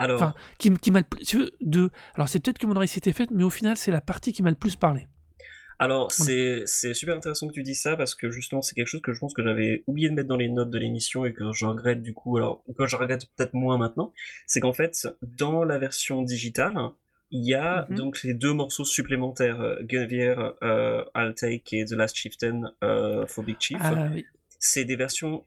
[0.00, 3.12] Enfin, Alors qui m qui m'a si de alors c'est peut-être que mon oreille s'était
[3.12, 5.08] faite, mais au final, c'est la partie qui m'a le plus parlé.
[5.80, 9.12] alors c'est super intéressant que tu dises ça parce que justement, c'est quelque chose que
[9.12, 11.66] je pense que j'avais oublié de mettre dans les notes de l'émission et que je
[11.66, 14.12] regrette du coup, alors que je regrette peut-être moins maintenant,
[14.46, 16.76] c'est qu'en fait, dans la version digitale,
[17.30, 17.94] il y Mmh a mh.
[17.96, 22.72] donc les 2 morceaux supplémentaires, heu, Guenvière, heu, Alt Take et The Last Chieftain,
[23.26, 23.78] for Big Chief.
[23.80, 24.24] Ah oui.
[24.58, 25.44] C'est des versions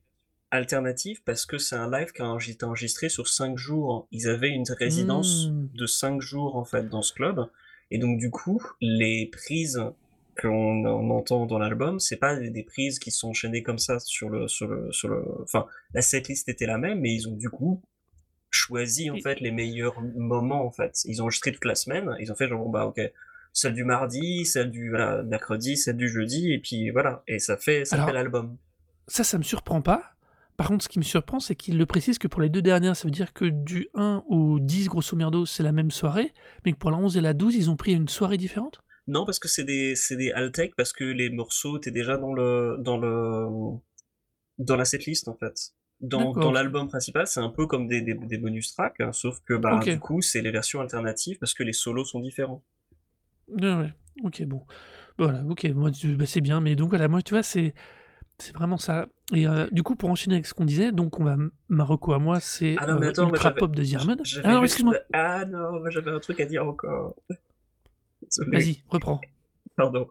[0.51, 4.07] alternatives parce que c'est un live qui a été enregistré sur 5 jours.
[4.11, 5.67] Ils avaient une résidence Mmh.
[5.73, 7.45] de 5 jours, en fait, dans ce club
[7.93, 9.81] et donc du coup, les prises
[10.41, 13.99] qu'on en entend dans l'album, c'est pas des des prises qui sont enchaînées comme ça
[13.99, 17.35] sur le sur le sur le enfin, la setlist était la même, mais ils ont
[17.35, 17.81] du coup
[18.51, 21.01] choisi, en fait, les meilleurs moments, en fait.
[21.05, 22.99] Ils ont enregistré toute la semaine, ils ont fait genre: «Bon, bah, OK,
[23.53, 27.57] celle du mardi, celle du, voilà, mercredi, celle du jeudi» et puis voilà et ça
[27.57, 28.57] fait ça fait l'album.
[29.07, 30.13] ça, ça me surprend pas.
[30.57, 32.95] Par contre, ce qui me surprend, c'est qu'ils le précisent que pour les 2 dernières,
[32.95, 36.33] ça veut dire que du 1 au 10, grosso merdo, c'est la même soirée,
[36.63, 38.81] mais que pour la 11 et la 12, ils ont pris une soirée différente?
[39.07, 42.33] Non, parce que c'est des c'est des Take parce que les morceaux étaient déjà dans
[42.33, 43.47] le dans le,
[44.59, 45.73] dans la setlist, en fait.
[46.01, 49.53] Dans dans l'album principal, c'est un peu comme des des des bonus tracks, sauf que,
[49.53, 52.63] bah, du coup, c'est les versions alternatives parce que les solos sont différents.
[53.47, 53.93] Ouais, ouais.
[54.23, 54.65] OK, bon.
[55.17, 57.73] Voilà, OK, moi, bah, c'est bien, mais donc voilà, moi, tu vois, c'est
[58.39, 61.23] c'est vraiment ça et heu, du coup, pour enchaîner avec ce qu'on disait, donc on
[61.23, 63.75] va m ma reco à moi, c'est, Ah non, mais heu, attends, moi, Ultra Pop
[63.75, 64.21] de Diarmuid.
[64.43, 64.95] Ah non, excuse-moi!
[65.13, 67.15] ah non, j'avais un truc à dire encore.
[68.47, 69.21] Vas-y, reprends.
[69.81, 70.07] Pardon.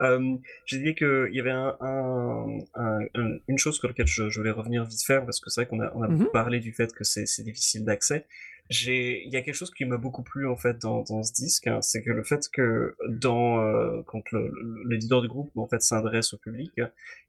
[0.00, 4.28] Hem, j'ai dit qu'il y avait un un un un une chose sur laquelle je
[4.30, 6.28] je voulais revenir vite fait parce que c'est vrai qu'on a on a Mmh mh.
[6.32, 8.26] parlé du fait que c'est difficile d'accès.
[8.68, 11.68] Il y a quelque chose qui m'a beaucoup plu, en fait, dans dans ce disque,
[11.82, 15.80] c'est que le fait que dans, heu, quand le le l'éditeur du groupe, en fait,
[15.82, 16.72] s'adresse au public,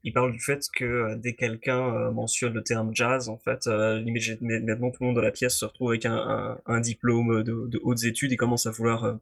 [0.02, 3.68] il parle du fait que, heu, dès quelqu'un, mentionne le terme jazz, en fait,
[4.04, 7.66] immédiatement tout le monde dans la pièce se retrouve avec un un un diplôme de
[7.68, 9.18] de hautes études et commence à vouloir,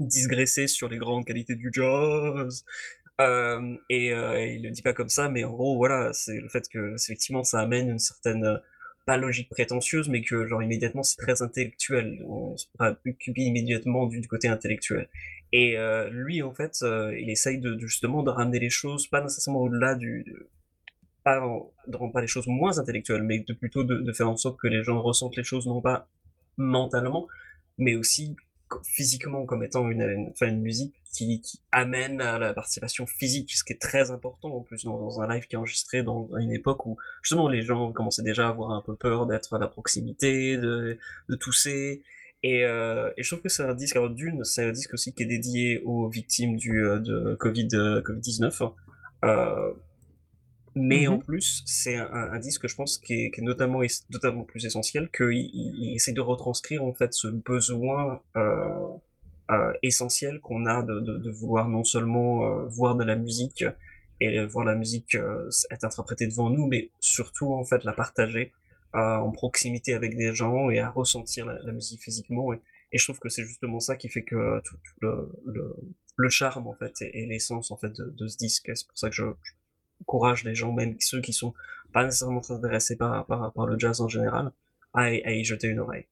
[0.00, 2.64] digresser sur les grandes qualités du jazz.
[3.18, 6.48] Hem et heu, il le dit pas comme ça, mais en gros, voilà, c'est le
[6.48, 8.58] fait que, effectivement, ça amène une certaine, heu,
[9.06, 12.22] pas logique prétentieuse, mais que genre immédiatement, c'est très intellectuel.
[12.28, 15.08] On se préoccupe immédiatement du côté intellectuel
[15.52, 19.22] et heu, lui, en fait, heu, il essaye de justement de ramener les choses, pas
[19.22, 20.48] nécessairement au-delà du de
[21.24, 21.40] pas
[21.88, 24.68] de rendre pas les choses moins intellectuelles, mais de plutôt de faire en sorte que
[24.68, 26.08] les gens ressentent les choses non pas
[26.56, 27.26] mentalement,
[27.78, 28.36] mais aussi
[28.84, 33.64] physiquement comme étant une, enfin, une musique qui qui amène à la participation physique, ce
[33.64, 36.84] qui est très important en plus dans un live qui est enregistré dans une époque
[36.86, 40.56] où justement les gens commençaient déjà à avoir un peu peur d'être à la proximité,
[40.56, 40.98] de
[41.28, 42.02] de tousser.
[42.42, 45.12] Et heu et je trouve que c'est un disque alors d'une, c'est un disque aussi
[45.14, 48.72] qui est dédié aux victimes du, heu, de Covid, heu, Covid-19,
[49.24, 49.76] heu
[50.76, 54.44] Mais en Mmh plus, c'est un, disque, je pense, qui est, qui est notamment, notamment
[54.44, 58.68] plus essentiel, qu'il il, essaie de retranscrire en fait ce besoin euh,
[59.50, 63.64] euh, essentiel qu'on a de, de, de vouloir non seulement euh, voir de la musique
[64.20, 68.52] et voir la musique euh, être interprétée devant nous, mais surtout en fait la partager
[68.94, 72.52] euh, en proximité avec des gens et à ressentir la, la musique physiquement.
[72.52, 72.60] Et,
[72.92, 75.74] et je trouve que c'est justement ça qui fait que tout, tout le, le,
[76.16, 78.70] le charme en fait et, et l'essence en fait de, de ce disque.
[78.74, 79.52] C'est pour ça que je, je
[80.02, 81.54] encourage les gens, même ceux qui sont
[81.92, 84.52] pas nécessairement très intéressés par, par, par le jazz en général,
[84.94, 86.06] à, y- à y jeter une oreille.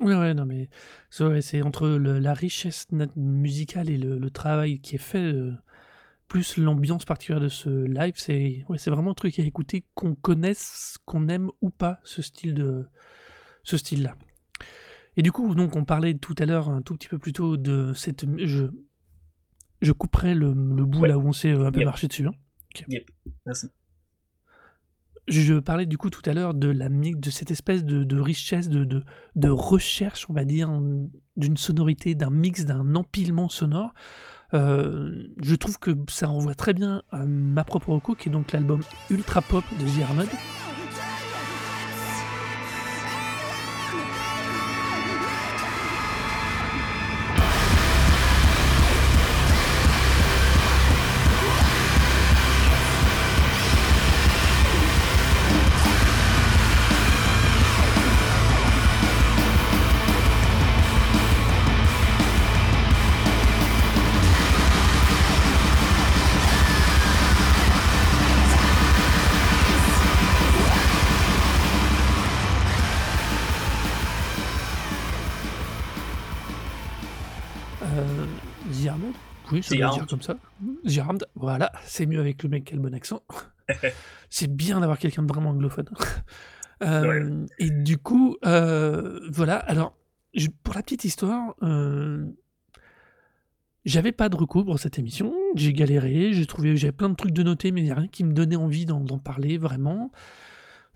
[0.00, 0.68] Ouais, ouais, non, mais
[1.10, 2.86] c'est entre le la richesse
[3.16, 5.56] musicale et le le travail qui est fait, heu,
[6.28, 10.98] plus l'ambiance particulière de ce live, c'est ouais, vraiment un truc à écouter, qu'on connaisse,
[11.06, 12.86] qu'on aime ou pas ce style de
[13.64, 14.16] ce style-là.
[15.18, 17.56] Et du coup, donc on parlait tout à l'heure, un tout petit peu plus tôt,
[17.58, 18.68] de cette je
[19.82, 22.06] je couperai le le bout Ouais, là où on s'est, heu, un peu yep, marché
[22.06, 22.32] dessus, hein.
[22.74, 22.84] OK.
[22.88, 23.10] yep,
[23.46, 23.68] merci.
[25.28, 28.70] Je parlais du coup tout à l'heure de la de cette espèce de de richesse,
[28.70, 29.04] de de
[29.36, 30.70] de recherche, on va dire,
[31.36, 33.92] d'une sonorité, d'un mix, d'un empilement sonore.
[34.54, 38.52] Heu, je trouve que ça renvoie très bien à ma propre reco, qui est donc
[38.52, 40.28] l'album Ultra Pop de The Armod.
[79.76, 80.36] Dire comme ça.
[80.98, 83.22] Armed, voilà, c'est mieux avec le mec qui a le bon accent.
[84.30, 85.88] C'est bien d'avoir quelqu'un de vraiment anglophone.
[86.80, 86.86] Ouais.
[86.86, 89.96] Hem et du coup, heu, voilà, alors
[90.32, 92.36] je pour la petite histoire, heu,
[93.84, 95.34] j'avais pas de recours pour cette émission.
[95.56, 98.06] J'ai galéré, j'ai trouvé j'avais plein de trucs de noter, mais il y a rien
[98.06, 100.12] qui me donnait envie d'en d'en parler vraiment.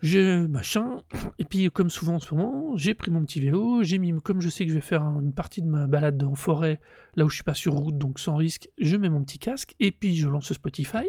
[0.02, 1.00] Je machin
[1.38, 4.40] et puis comme souvent en ce moment, j'ai pris mon petit vélo, j'ai mis comme
[4.40, 6.80] je sais que je vais faire un une partie de ma balade en forêt,
[7.14, 9.76] là où je suis pas sur route, donc sans risque, je mets mon petit casque
[9.78, 11.06] et puis je lance Spotify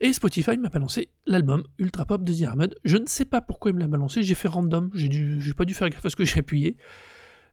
[0.00, 2.74] et Spotify m'a balancé l'album Ultra Pop de The Armod.
[2.84, 5.54] Je ne sais pas pourquoi il me l'a balancé, j'ai fait random, j'ai dû j'ai
[5.54, 6.76] pas dû faire gaffe à ce que j'ai appuyé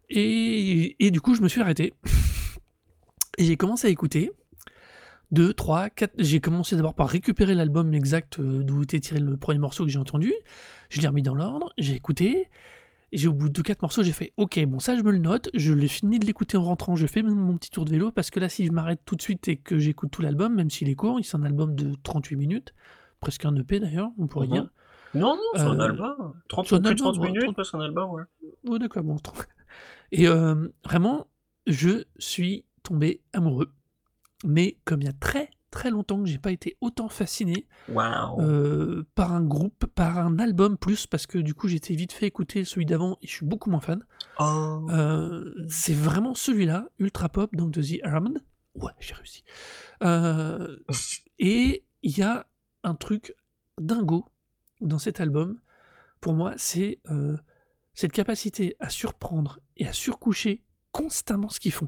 [0.10, 1.94] et et du coup, je me suis arrêté
[3.38, 4.32] et j'ai commencé à écouter
[5.32, 9.86] 2-3-4 j'ai commencé d'abord par récupérer l'album exact, heu, d'où était tiré le premier morceau
[9.86, 10.34] que j'ai entendu.
[10.90, 12.50] Je l'ai remis dans l'ordre, j'ai écouté
[13.14, 15.18] et j'ai au bout de 4 morceaux, j'ai fait: «OK, bon ça je me le
[15.20, 18.12] note, je l'ai fini de l'écouter en rentrant, je fais mon petit tour de vélo»
[18.12, 20.70] parce que là, si je m'arrête tout de suite et que j'écoute tout l'album, même
[20.70, 22.74] s'il est court, c'est un album de 38 minutes,
[23.20, 24.64] presque un EP d'ailleurs, on pourrait dire.
[24.64, 24.70] Mhm.
[25.14, 26.34] Non, non, c'est un Heu, album.
[26.48, 28.24] 30, c'est un plus de album, 30 ouais, minutes, 30 mais c'est un album, ouais.
[28.66, 29.48] ouais d'accord, bon 30
[30.12, 31.28] et hem, vraiment,
[31.68, 33.72] je suis tombé amoureux,
[34.44, 37.68] mais comme il y a très, très longtemps que j'ai pas été autant fasciné.
[38.40, 42.28] Heu, par un groupe, par un album plus, parce que du coup j'étais vite fait
[42.28, 44.06] écouter celui d'avant et je suis beaucoup moins fan.
[44.40, 44.88] Oh.
[44.90, 48.40] Heu, c'est vraiment celui-là, Ultra Pop, donc de The Armed.
[48.76, 49.44] Ouais, j'ai réussi.
[50.04, 50.84] Heu
[51.40, 52.48] et il y a
[52.84, 53.36] un truc
[53.80, 54.26] dingo
[54.82, 55.60] dans cet album,
[56.20, 57.00] pour moi, c'est,
[57.94, 61.88] cette capacité à surprendre et à surcoucher constamment ce qu'ils font.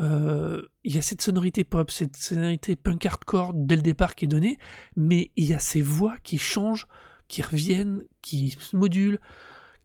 [0.00, 4.24] Heu, il y a cette sonorité pop, cette sonorité punk hardcore dès le départ qui
[4.24, 4.58] est donnée,
[4.96, 6.86] mais il y a ces voix qui changent,
[7.28, 9.20] qui reviennent, qui se modulent,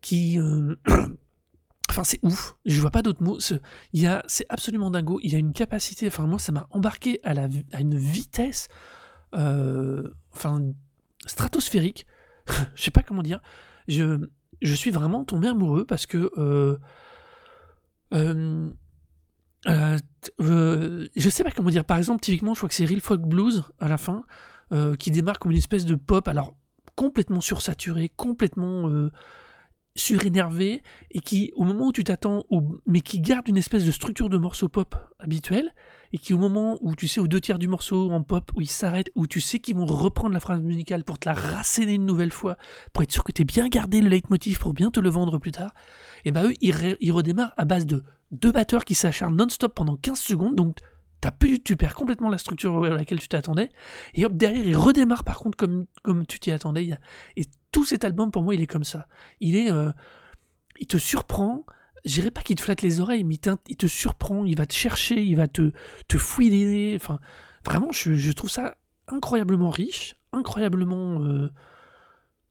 [0.00, 0.78] qui, heu
[1.90, 3.38] enfin c'est ouf, je vois pas d'autres mots.
[3.40, 3.60] C'est
[4.48, 7.80] absolument dingo, il y a une capacité enfin moi ça m'a embarqué à la à
[7.80, 8.68] une vitesse,
[9.34, 10.62] heu, enfin
[11.26, 12.06] stratosphérique.
[12.76, 13.40] Je sais pas comment dire.
[13.88, 14.28] Je
[14.62, 16.30] je suis vraiment tombé amoureux parce que,
[19.66, 21.84] t heu, je sais pas comment dire.
[21.84, 24.24] Par exemple, typiquement, je crois que c'est Real Folk Blues à la fin,
[24.72, 26.54] heu, qui démarre comme une espèce de pop, alors
[26.94, 28.90] complètement sursaturé, complètement,
[29.96, 33.90] surénervé et qui, au moment où tu t'attends au mais qui garde une espèce de
[33.90, 35.72] structure de morceau pop habituel
[36.12, 38.60] et qui, au moment où tu sais, aux 2 tiers du morceau en pop, où
[38.60, 41.94] ils s'arrêtent, où tu sais qu'ils vont reprendre la phrase musicale pour te la rasséner
[41.94, 42.56] une nouvelle fois,
[42.92, 45.52] pour être sûr que tu bien gardé le leitmotiv pour bien te le vendre plus
[45.52, 45.72] tard
[46.24, 50.18] et bah, eux, ils redémarrent à base de 2 batteurs qui s'acharnent non-stop pendant 15
[50.18, 50.78] secondes, donc
[51.22, 53.70] tu plus tu perds complètement la structure à laquelle tu t'attendais
[54.14, 56.84] et hop, derrière, ils redémarrent par contre comme comme tu t'y attendais.
[56.84, 56.98] Il
[57.36, 59.06] et tout cet album pour moi, il est comme ça.
[59.40, 59.92] Il est, heu,
[60.80, 61.66] il te surprend,
[62.04, 64.66] je dirais pas qu'il te flatte les oreilles, mais il il te surprend, il va
[64.66, 65.72] te chercher, il va te
[66.08, 67.18] te fouiner, enfin,
[67.64, 68.76] vraiment, je je trouve ça
[69.08, 71.50] incroyablement riche, incroyablement euh,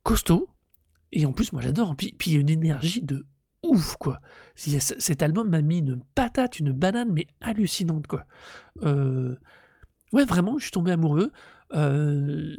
[0.04, 0.50] costaud.
[1.12, 1.96] Et en plus, moi j'adore.
[1.96, 3.26] Puis, puis il y a une énergie de
[3.68, 4.20] ouf, quoi.
[4.56, 8.26] Cet album m'a mis une patate, une banane, mais hallucinante, quoi.
[8.84, 9.36] Euh,
[10.14, 11.32] ouais, vraiment, je suis tombé amoureux.
[11.74, 12.56] Euh,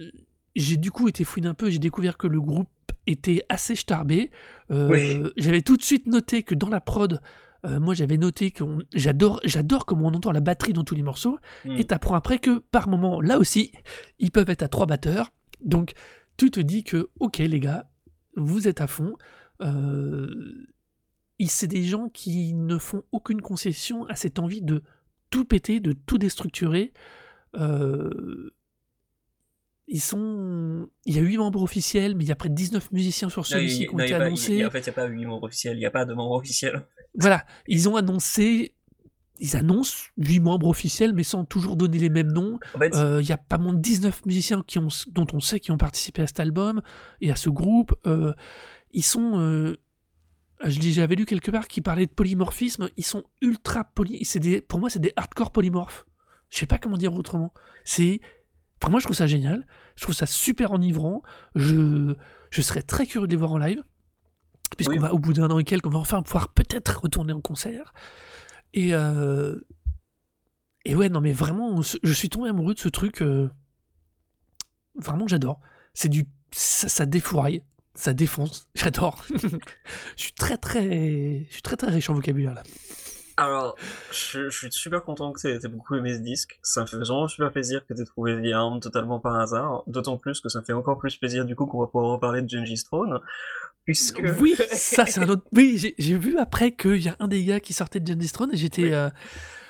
[0.55, 2.69] j'ai du coup été fouiné un peu, j'ai découvert que le groupe
[3.07, 4.31] était assez starbé.
[4.71, 7.21] Euh, j'avais tout de suite noté que dans la prod,
[7.65, 8.63] moi j'avais noté que
[8.95, 11.39] j'adore, j'adore comment on entend la batterie dans tous les morceaux.
[11.65, 11.73] Hmm.
[11.73, 13.73] Et t'apprends après que par moment, là aussi,
[14.19, 15.33] ils peuvent être à trois batteurs.
[15.63, 15.93] Donc
[16.37, 17.89] tu te dis que, ok les gars,
[18.37, 19.15] vous êtes à fond.
[19.63, 20.67] Euh,
[21.45, 24.83] c'est des gens qui ne font aucune concession à cette envie de
[25.31, 26.93] tout péter, de tout déstructurer.
[27.57, 28.51] Euh,
[29.89, 30.89] ils sont.
[31.05, 33.47] Il y a 8 membres officiels, mais il y a près de 19 musiciens sur
[33.47, 34.65] celui-ci qui ont été annoncés.
[34.65, 36.35] en fait, il n'y a pas 8 membres officiels, il n'y a pas de membres
[36.37, 36.87] officiels.
[37.15, 38.73] Voilà, ils ont annoncé.
[39.39, 42.59] Ils annoncent 8 membres officiels, mais sans toujours donner les mêmes noms.
[42.81, 45.71] Euh, il y a pas moins de 19 musiciens qui ont, dont on sait qui
[45.71, 46.81] ont participé à cet album
[47.21, 47.95] et à ce groupe.
[48.07, 48.33] Euh,
[48.93, 49.77] ils sont
[50.61, 52.89] ah, j'avais lu quelque part qui parlait de polymorphisme.
[52.97, 54.27] Ils sont ultra poly.
[54.37, 56.07] Des, pour moi, c'est des hardcore polymorphes.
[56.51, 57.53] Je sais pas comment dire autrement.
[57.85, 58.21] C'est,
[58.81, 59.67] pour moi, je trouve ça génial.
[59.97, 61.23] Je trouve ça super enivrant.
[61.55, 62.15] Je,
[62.51, 63.83] je serais très curieux de les voir en live,
[64.77, 67.41] puisqu'on va au bout d'un an et quelques, on va enfin pouvoir peut-être retourner en
[67.41, 67.93] concert.
[68.73, 69.59] Et euh,
[70.85, 73.21] et ouais, non, mais vraiment, je suis tombé amoureux de ce truc.
[73.21, 73.51] Euh,
[74.95, 75.61] vraiment, j'adore.
[75.95, 77.63] C'est du, ça, ça défouraille
[77.97, 78.69] ça défonce.
[78.75, 79.25] J'adore.
[79.31, 82.63] je suis très très, je suis très très riche en vocabulaire là.
[83.39, 83.77] Alors,
[84.13, 86.59] je, suis super content que tu aies, beaucoup aimé ce disque.
[86.63, 89.83] Ça me fait vraiment super plaisir que tu aies trouvé The Arm totalement par hasard.
[89.87, 92.41] D'autant plus que ça me fait encore plus plaisir du coup qu'on va pouvoir reparler
[92.41, 93.21] de Gengis Throne.
[93.85, 94.23] Puisque...
[94.41, 95.43] Oui, ça c'est un autre.
[95.53, 98.51] Oui, j'ai vu après qu'il y a un des gars qui sortait de Gengis Throne
[98.55, 98.95] et j'étais.
[98.95, 99.11] Euh,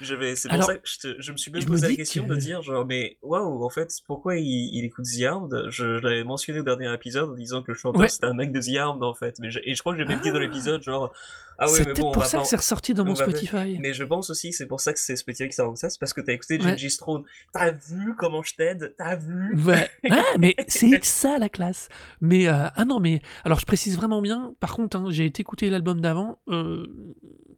[0.01, 0.81] c'est pour ça que
[1.19, 4.37] je, me suis même posé la question de dire genre mais waouh en fait pourquoi
[4.37, 5.71] il, écoute The Armed?
[5.71, 8.61] Je, l'avais mentionné au dernier épisode en disant que le chanteur c'était un mec de
[8.61, 10.41] The Armed en fait mais et je crois que j'ai même dit dans ah.
[10.41, 11.13] l'épisode genre
[11.59, 13.79] ah oui, c'est peut-être pour ça que c'est ressorti dans mon Spotify.
[13.81, 16.21] Mais je pense aussi c'est pour ça que c'est Spotify qui ça, c'est parce que
[16.21, 16.77] t'as écouté ouais.
[16.77, 17.25] Gengis Throne.
[17.53, 18.95] T'as vu comment je t'aide?
[18.99, 19.57] T'as vu?
[19.65, 19.91] Ouais.
[20.11, 21.89] Ah, mais c'est ça la classe.
[22.21, 24.55] Mais euh, ah non, mais alors je précise vraiment bien.
[24.61, 26.39] Par contre, hein, j'ai été écouter l'album d'avant.
[26.49, 26.87] Euh,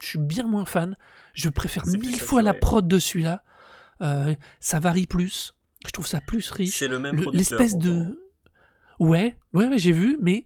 [0.00, 0.96] je suis bien moins fan.
[1.38, 3.44] Je préfère mille fois la prod de celui-là.
[4.02, 5.54] Euh, ça varie plus.
[5.86, 6.76] Je trouve ça plus riche.
[6.76, 8.20] C'est le même L'espèce de.
[8.98, 10.44] Ouais, ouais, ouais j'ai vu, mais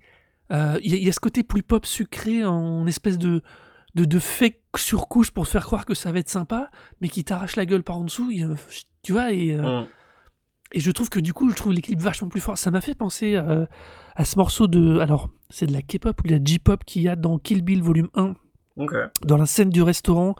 [0.52, 3.40] euh, il y, a ce côté plus pop sucré en espèce de,
[3.94, 7.24] de, de fake surcouche pour te faire croire que ça va être sympa, mais qui
[7.24, 8.30] t'arrache la gueule par en dessous.
[9.02, 9.86] tu vois, et, euh, mm.
[10.72, 12.58] et je trouve que du coup, je trouve les clips vachement plus forts.
[12.58, 14.98] Ça m'a fait penser à ce morceau de.
[14.98, 17.82] Alors, c'est de la K-pop ou de la J-pop qu'il y a dans Kill Bill
[17.82, 18.34] Volume 1
[18.76, 20.34] dans la scène du restaurant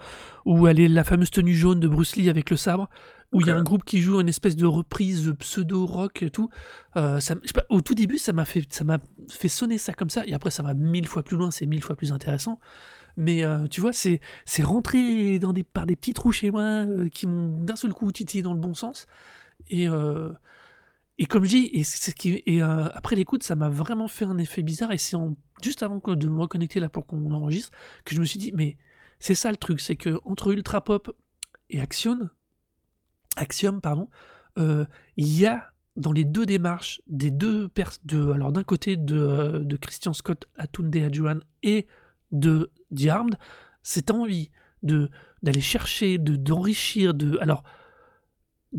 [0.45, 2.89] où elle est la fameuse tenue jaune de Bruce Lee avec le sabre,
[3.33, 6.51] où il y a un groupe qui joue une espèce de reprise pseudo-rock et tout.
[6.97, 7.35] Euh, ça,
[7.71, 8.99] au tout début, ça m'a fait, ça m'a
[9.31, 11.83] fait sonner ça comme ça, et après ça va mille fois plus loin, c'est mille
[11.83, 12.59] fois plus intéressant.
[13.17, 16.63] Mais euh, tu vois, c'est, c'est rentré dans des, par des petits trous chez moi
[16.63, 19.07] euh, qui m'ont d'un seul coup titillé dans le bon sens.
[19.69, 19.87] Et,
[21.23, 24.91] et comme je dis, et, et après l'écoute, ça m'a vraiment fait un effet bizarre.
[24.91, 25.17] Et c'est
[25.63, 27.71] juste avant de me reconnecter là pour qu'on enregistre
[28.05, 28.77] que je me suis dit, mais
[29.21, 31.17] c'est ça le truc, c'est que entre Ultra Pop
[31.71, 32.29] et Action,
[33.37, 34.09] Axiom, pardon,
[34.57, 37.71] il y a dans les deux démarches des deux
[38.03, 41.87] de, alors d'un côté de, de, Christian Scott, Atunde Adjuan et
[42.33, 43.39] de The Armed,
[43.85, 44.51] cette envie
[44.83, 47.63] d'aller chercher, de d'enrichir, de alors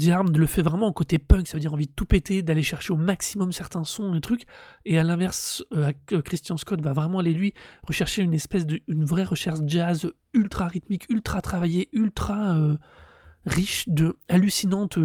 [0.10, 2.64] Armed le fait vraiment en côté punk, ça veut dire envie de tout péter, d'aller
[2.64, 4.46] chercher au maximum certains sons, le truc.
[4.86, 7.54] Et à l'inverse, euh, euh, Christian Scott va vraiment aller lui
[7.84, 12.76] rechercher une espèce de, une vraie recherche jazz ultra rythmique, ultra travaillée, ultra euh,
[13.46, 14.98] riche, de hallucinante,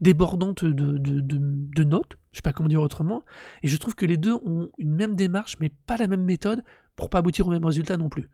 [0.00, 2.16] débordante de, de, notes.
[2.32, 3.24] Je sais pas comment dire autrement.
[3.62, 6.64] Et je trouve que les deux ont une même démarche, mais pas la même méthode
[6.96, 8.30] pour pas aboutir au même résultat non plus.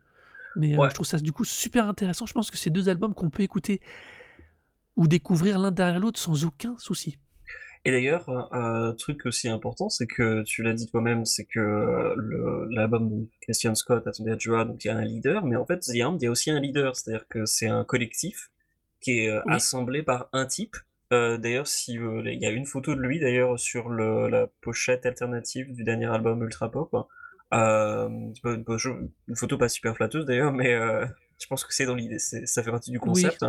[0.55, 2.25] Mais je trouve ça du coup super intéressant.
[2.25, 3.81] Je pense que c'est deux albums qu'on peut écouter
[4.95, 7.17] ou découvrir l'un derrière l'autre sans aucun souci.
[7.83, 12.13] Et d'ailleurs, un truc aussi important, c'est que tu l'as dit toi-même, c'est que
[12.69, 15.87] l'album de Christian Scott, Attendez Joa, donc il y a un leader, mais en fait,
[15.87, 18.51] il y a aussi un leader, c'est-à-dire que c'est un collectif
[19.01, 20.77] qui est euh, assemblé par un type.
[21.11, 24.47] Euh, d'ailleurs, si euh, il y a une photo de lui d'ailleurs sur le, la
[24.61, 26.95] pochette alternative du dernier album Ultra Pop.
[27.51, 28.33] une
[29.35, 30.71] photo pas super flatteuse d'ailleurs, mais
[31.39, 33.43] je pense que c'est dans l'idée, ça fait partie du concept.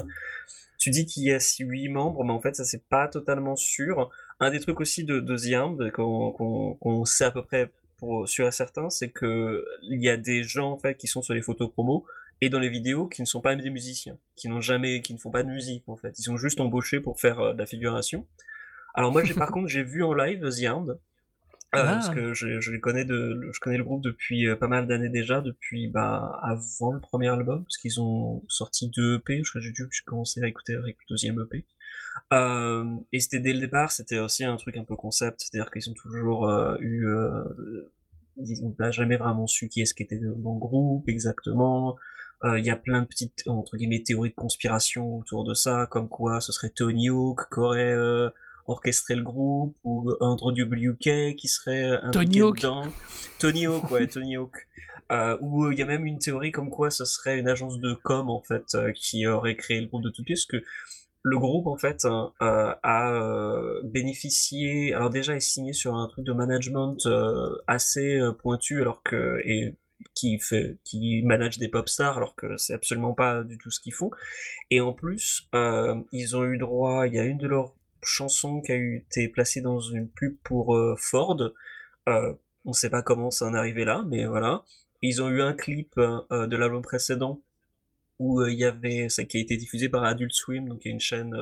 [0.83, 4.11] Tu dis qu'il y a 8 membres, mais en fait, ça c'est pas totalement sûr.
[4.41, 8.49] Un des trucs aussi de, de The Armed qu'on sait à peu près pour sûr
[8.49, 11.41] et certain, c'est que il y a des gens en fait qui sont sur les
[11.41, 12.05] photos promo
[12.41, 15.21] et dans les vidéos qui ne sont pas des musiciens, qui n'ont jamais, qui ne
[15.21, 16.19] font pas de musique en fait.
[16.19, 18.27] Ils sont juste embauchés pour faire euh, de la figuration.
[18.95, 20.99] Alors moi, j'ai par contre, j'ai vu en live The Armed,
[21.75, 22.15] euh, parce Ah!
[22.15, 25.09] que je, je les connais de, je connais le groupe depuis euh, pas mal d'années
[25.09, 29.43] déjà, depuis bah, avant le premier album, parce qu'ils ont sorti deux EP.
[29.45, 31.65] Je crois que j'ai dû j'ai commencé à écouter avec le deuxième EP.
[32.33, 35.89] Euh, et c'était dès le départ, c'était aussi un truc un peu concept, c'est-à-dire qu'ils
[35.91, 37.45] ont toujours euh, eu, euh,
[38.37, 41.97] ils n'ont pas jamais vraiment su qui est-ce qui était dans le groupe exactement.
[42.45, 45.87] Euh, Il y a plein de petites entre guillemets théories de conspiration autour de ça,
[45.91, 47.95] comme quoi ce serait Tony Hawk qui aurait
[48.73, 52.57] euh, orchestré le groupe ou Andrew WK qui serait euh, impliqué Tony Hawk.
[52.57, 52.83] dedans.
[53.39, 54.69] Tony Hawk, ouais, Tony Hawk.
[55.11, 57.79] Euh, ou euh, il y a même une théorie comme quoi ce serait une agence
[57.79, 60.63] de com en fait euh, qui aurait créé le groupe de toutes pièces, que
[61.23, 66.09] le groupe en fait hein, euh, a euh, bénéficié, alors déjà est signé sur un
[66.09, 69.77] truc de management euh, assez euh, pointu alors que et
[70.15, 73.81] qui fait qui manage des pop stars alors que c'est absolument pas du tout ce
[73.81, 74.11] qu'ils font.
[74.71, 78.61] Et en plus, euh, ils ont eu droit, il y a une de leurs chansons
[78.61, 81.53] qui a eu été placée dans une pub pour euh, Ford.
[82.09, 82.35] Euh,
[82.65, 84.65] on sait pas comment ça en est arrivé là, mais voilà.
[85.03, 87.41] Ils ont eu un clip euh, de l'album précédent
[88.19, 91.35] où il y avait, ça qui a été diffusé par Adult Swim, donc une chaîne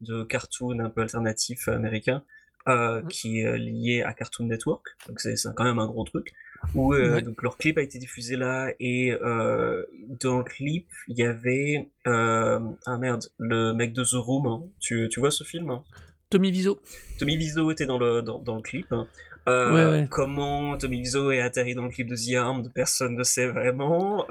[0.00, 2.22] de cartoon un peu alternatif américain,
[2.66, 3.08] Mmh.
[3.08, 6.32] qui est liée à Cartoon Network, donc c'est c'est quand même un gros truc,
[6.74, 7.22] où euh, Ouais.
[7.22, 9.84] donc leur clip a été diffusé là, et euh,
[10.20, 14.62] dans le clip, il y avait, euh, ah merde, le mec de The Room, hein.
[14.80, 15.70] tu, tu vois ce film?
[15.70, 15.82] hein?
[16.30, 16.80] Tommy Wiseau.
[17.18, 18.86] Tommy Wiseau était dans le, dans, dans le clip.
[18.92, 19.06] hein.
[19.46, 20.06] Ouais, ouais.
[20.10, 24.24] comment Tommy Wiseau est atterri dans le clip de The Armed, personne ne sait vraiment.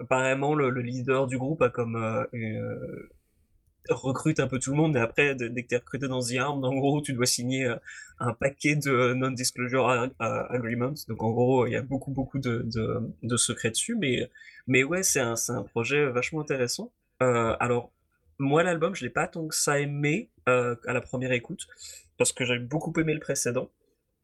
[0.00, 1.96] Apparemment, le, le leader du groupe a comme
[2.32, 3.08] une-
[3.90, 6.20] euh, recrute un peu tout le monde, mais après, de- dès que t'es recruté dans
[6.22, 7.76] The Armed, en gros, tu dois signer euh,
[8.18, 10.94] un paquet de non-disclosure ag- agreements.
[11.08, 14.30] Donc, en gros, il y a beaucoup, beaucoup de, de, de secrets dessus, mais,
[14.66, 16.92] mais ouais, c'est un, un projet vachement intéressant.
[17.22, 17.92] Euh, alors,
[18.38, 21.66] moi, l'album, je l'ai pas tant que ça aimé euh, à la première écoute,
[22.18, 23.70] parce que j'ai beaucoup aimé le précédent.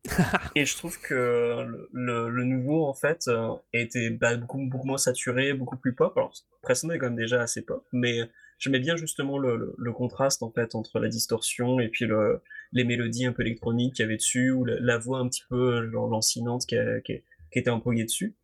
[0.55, 4.87] Et je trouve que le, le- le nouveau, en fait, euh, était bah, beaucoup, beaucoup
[4.87, 6.13] moins saturé, beaucoup plus pop.
[6.17, 8.21] Alors, le précédent est quand même déjà assez pop, mais
[8.61, 12.43] j'aimais bien justement le, le- le contraste, en fait, entre la distorsion et puis le,
[12.73, 15.45] les mélodies un peu électroniques qu'il y avait dessus, ou la, la voix un petit
[15.51, 18.37] peu genre, lancinante qui, a- qui, qui était employée dessus.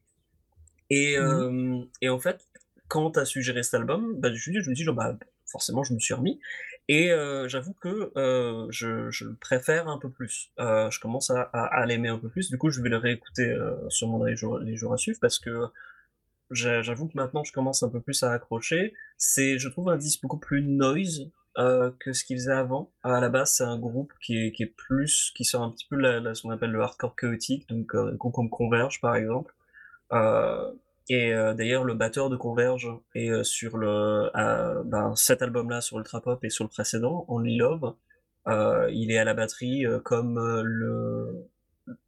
[0.91, 1.19] Et, Mmh.
[1.19, 2.47] euh, et en fait,
[2.89, 5.17] quand tu as suggéré cet album, bah, je, me dis- je me dis, genre, bah,
[5.47, 6.41] forcément, je me suis remis.
[6.89, 10.53] Et euh, j'avoue que euh, je, je le préfère un peu plus.
[10.61, 12.51] Euh, je commence à, à, à l'aimer un peu plus.
[12.51, 15.19] Du coup, je vais le réécouter euh, sûrement dans les jours, les jours à suivre
[15.21, 15.51] parce que
[16.51, 18.94] j'avoue que maintenant, je commence un peu plus à accrocher.
[19.16, 22.92] C'est, je trouve, un disque beaucoup plus noise euh, que ce qu'il faisait avant.
[23.03, 26.34] À la base, c'est un groupe qui est, plus, qui sort un petit peu la,
[26.34, 29.55] ce qu'on appelle le hardcore chaotique, donc euh, comme Converge, par exemple.
[30.12, 30.72] Euh,
[31.09, 34.28] et d'ailleurs, le batteur de Converge est sur le,
[34.84, 37.94] ben, cet album-là, sur Ultra Pop et sur le précédent, Only Love.
[38.49, 41.49] Il est à la batterie comme le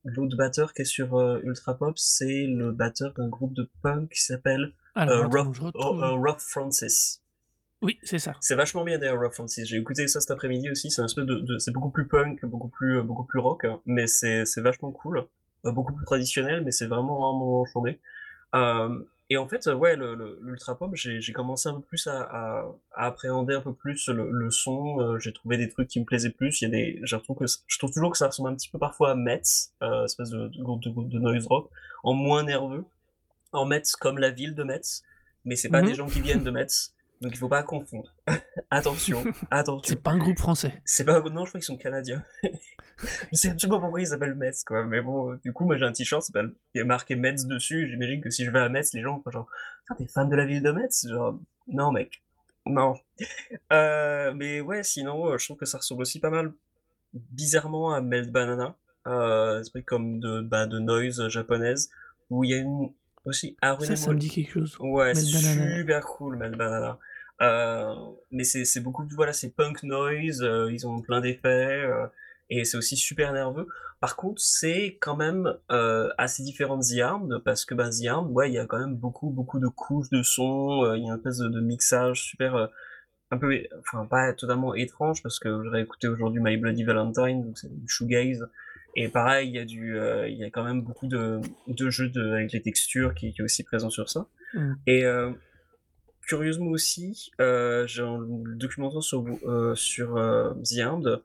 [0.05, 4.11] l'autre batteur qui est sur euh, Ultra Pop, c'est le batteur d'un groupe de punk
[4.11, 5.25] qui s'appelle euh,
[5.61, 6.03] oh, retrouve.
[6.03, 7.23] euh, Francis.
[7.81, 8.35] Oui, c'est ça.
[8.41, 9.69] C'est vachement bien d'ailleurs Rough Francis.
[9.69, 10.91] J'ai écouté ça cet après-midi aussi.
[10.91, 13.81] C'est un espèce de, de- c'est beaucoup plus punk, beaucoup plus, beaucoup plus rock, hein,
[13.87, 15.25] mais c'est c'est vachement cool,
[15.63, 18.01] beaucoup plus traditionnel, mais c'est vraiment vraiment enchanté.
[19.31, 19.95] Et en fait, ouais,
[20.41, 22.65] l'ultra pop, j'ai commencé un peu plus à, à-
[22.95, 25.01] à appréhender un peu plus le, le son.
[25.01, 26.63] euh, j'ai trouvé des trucs qui me plaisaient plus.
[26.63, 28.71] Il y a des, je trouve que je trouve toujours que ça ressemble un petit
[28.71, 31.71] peu parfois à Metz, euh, espèce de, de groupe de, groupe de noise rock,
[32.05, 32.85] en moins nerveux,
[33.53, 35.03] en Metz comme la ville de Metz,
[35.45, 35.97] mais c'est pas des Mhm.
[35.97, 38.15] gens qui viennent de Metz, donc il faut pas confondre.
[38.71, 39.89] attention, attention.
[39.89, 40.81] C'est pas un groupe français.
[40.85, 42.23] C'est pas, non, je crois qu'ils sont canadiens.
[42.43, 42.49] je
[43.33, 44.85] sais absolument pas pourquoi ils s'appellent Metz, quoi.
[44.85, 46.25] Mais bon, du coup, moi j'ai un t-shirt,
[46.75, 47.89] y a marqué Metz dessus.
[47.89, 49.49] J'imagine que si je vais à Metz, les gens vont genre,
[49.89, 51.07] ah, t'es fan de la ville de Metz?
[51.09, 51.39] Genre,
[51.69, 52.23] non, mec.
[52.67, 52.95] Non.
[53.73, 56.53] Euh, mais ouais, sinon, euh, je trouve que ça ressemble aussi pas mal,
[57.13, 58.77] bizarrement, à Melt Banana.
[59.07, 61.91] Euh, c'est comme de, bah, de noise japonaise,
[62.31, 62.91] où il y a une,
[63.27, 64.77] aussi, Ça, ça me dit quelque chose.
[64.81, 65.77] Ouais, Banana.
[65.77, 66.99] super cool, Melt Banana.
[67.41, 67.95] Euh,
[68.31, 72.07] mais c'est c'est beaucoup, voilà, c'est punk noise, euh, ils ont plein d'effets, euh,
[72.51, 73.69] et c'est aussi super nerveux.
[74.01, 75.57] Par contre, c'est quand même
[76.19, 78.79] assez différent de The Armed, parce que bah, The Armed, ouais, il y a quand
[78.79, 81.61] même beaucoup, beaucoup de couches de son, euh, il y a un espèce de, de
[81.61, 82.69] mixage super,
[83.31, 87.59] un peu, enfin, pas totalement étrange, parce que j'aurais écouté aujourd'hui My Bloody Valentine, donc
[87.59, 88.49] c'est du shoegaze,
[88.97, 92.09] et pareil, il y a du, il y a quand même beaucoup de, de jeux
[92.09, 94.27] de, avec les textures qui, qui est aussi présent sur ça.
[94.55, 94.73] Mm.
[94.87, 95.05] Et
[96.29, 101.23] curieusement aussi, euh, j'ai un documentaire sur, euh, sur euh, The Armed.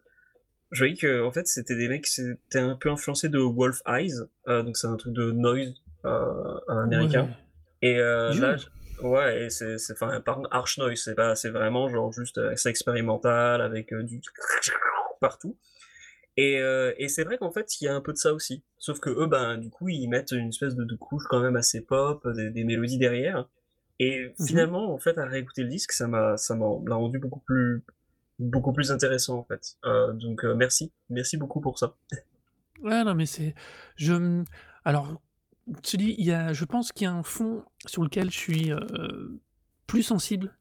[0.71, 3.81] Je voyais que en fait c'était des mecs qui étaient un peu influencés de Wolf
[3.85, 4.13] Eyes,
[4.47, 5.73] euh, donc c'est un truc de noise
[6.05, 7.25] euh, américain.
[7.25, 7.89] Ouais.
[7.89, 8.55] Et euh, là,
[9.01, 12.69] ouais, et c'est, enfin, par contre, Arch Noise, c'est pas, c'est vraiment genre juste c'est
[12.69, 14.21] expérimental avec du
[15.19, 15.57] partout.
[16.37, 16.55] Et,
[16.97, 18.63] et c'est vrai qu'en fait, il y a un peu de ça aussi.
[18.79, 21.55] Sauf que eux, ben, du coup, ils mettent une espèce de, de couche quand même
[21.55, 23.47] assez pop, des, des mélodies derrière.
[24.03, 27.19] Et Mmh finalement, en fait, à réécouter le disque, ça m'a, ça m'a l'a rendu
[27.19, 27.83] beaucoup plus,
[28.39, 29.75] beaucoup plus intéressant, en fait.
[29.85, 30.91] Euh, donc, euh, merci.
[31.09, 31.95] Merci beaucoup pour ça.
[32.81, 33.53] Ouais, non, mais c'est
[33.95, 34.43] je,
[34.83, 35.21] alors,
[35.81, 38.37] te dis, il y a je pense qu'il y a un fond sur lequel je
[38.37, 39.39] suis, heu,
[39.87, 40.57] plus sensible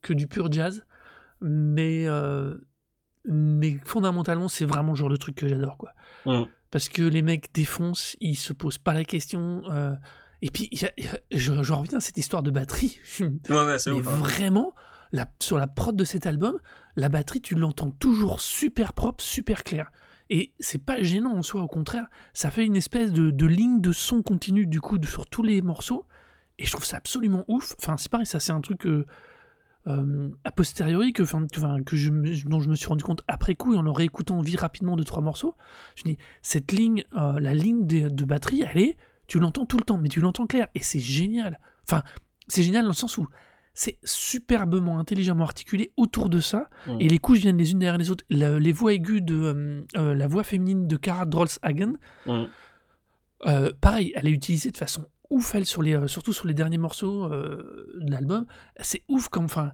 [0.00, 0.84] que du pur jazz,
[1.40, 2.06] mais
[3.28, 5.92] mais fondamentalement, c'est vraiment le genre de truc que j'adore, quoi.
[6.24, 6.44] Mmh.
[6.70, 9.62] Parce que les mecs défoncent, ils se posent pas la question,
[10.42, 10.90] et puis a
[11.30, 14.00] je j'en reviens à cette histoire de batterie, Ouais, ouais, mais hein.
[14.00, 14.74] vraiment,
[15.12, 16.58] la sur la prod de cet album,
[16.96, 19.90] la batterie, tu l'entends toujours super propre, super clair
[20.28, 23.80] et c'est pas gênant en soi, au contraire, ça fait une espèce de de ligne
[23.80, 26.04] de son continue, du coup, de sur tous les morceaux
[26.58, 27.74] et je trouve ça absolument ouf.
[27.78, 29.06] Enfin, c'est pareil, ça, c'est un truc, heu,
[29.86, 31.46] hem, a posteriori que enfin
[31.84, 32.10] que je
[32.48, 35.22] dont je me suis rendu compte après coup et en le réécoutant vie rapidement 2-3
[35.22, 35.54] morceaux.
[35.94, 38.96] Je me dis: «Cette ligne, heu, la ligne de batterie, elle est
[39.26, 41.58] tu l'entends tout le temps, mais tu l'entends clair et c'est génial».
[41.84, 42.02] Enfin,
[42.48, 43.26] c'est génial dans le sens où
[43.74, 46.96] c'est superbement, intelligemment articulé autour de ça Mmh.
[47.00, 48.24] et les couches viennent les unes derrière les autres.
[48.30, 51.94] Le les voix aiguës de, hem, heu, la voix féminine de Cara Drolshagen,
[52.26, 52.44] Mmh.
[53.46, 56.54] heu, pareil, elle est utilisée de façon ouf, elle, sur les, heu, surtout sur les
[56.54, 58.46] derniers morceaux, heu, de l'album.
[58.80, 59.72] C'est ouf comme enfin,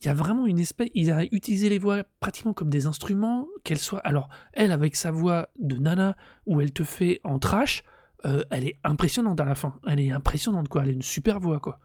[0.00, 3.46] il y a vraiment une espèce il a utilisé les voix pratiquement comme des instruments,
[3.64, 7.82] qu'elles soient alors elle avec sa voix de nana où elle te fait en trash,
[8.26, 9.74] heu, elle est impressionnante à la fin.
[9.86, 11.78] Elle est impressionnante quoi, elle a une super voix quoi,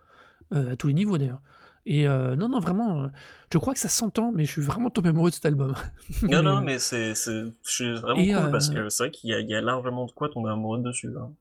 [0.54, 1.42] heu, à tous les niveaux d'ailleurs
[1.86, 3.10] et heu, non, non vraiment,
[3.52, 5.76] je crois que ça s'entend, mais je suis vraiment tombé amoureux de cet album.
[6.24, 9.30] Non, non, mais c'est, c'est, je suis vraiment et cool parce que c'est vrai qu'il
[9.32, 11.32] y y a largement de quoi tomber amoureux dessus, hein.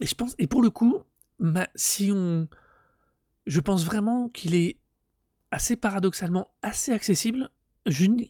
[0.00, 0.98] et je pense et pour le coup,
[1.38, 2.48] bah, si on
[3.46, 4.78] je pense vraiment qu'il est
[5.50, 7.50] assez paradoxalement assez accessible,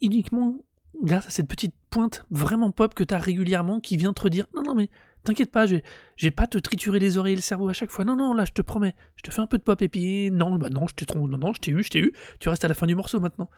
[0.01, 0.57] uniquement
[1.03, 4.47] grâce à cette petite pointe vraiment pop que tu as régulièrement qui vient te redire:
[4.55, 4.91] «Non, non, mais
[5.25, 5.83] t'inquiète pas, je vais
[6.17, 8.05] je vais pas te triturer les oreilles et le cerveau à chaque fois.
[8.05, 10.31] Non, non, là, je te promets, je te fais un peu de pop et puis
[10.31, 12.49] non, bah, non, je t'ai trom non, non, je t'ai eu, je t'ai eu, tu
[12.49, 13.51] restes à la fin du morceau maintenant».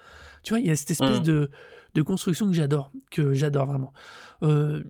[0.43, 0.61] Tu vois?
[0.61, 1.25] Il y a cette espèce Mmh.
[1.25, 1.51] de
[1.95, 3.93] de construction que j'adore, que j'adore vraiment.
[4.43, 4.85] Heu,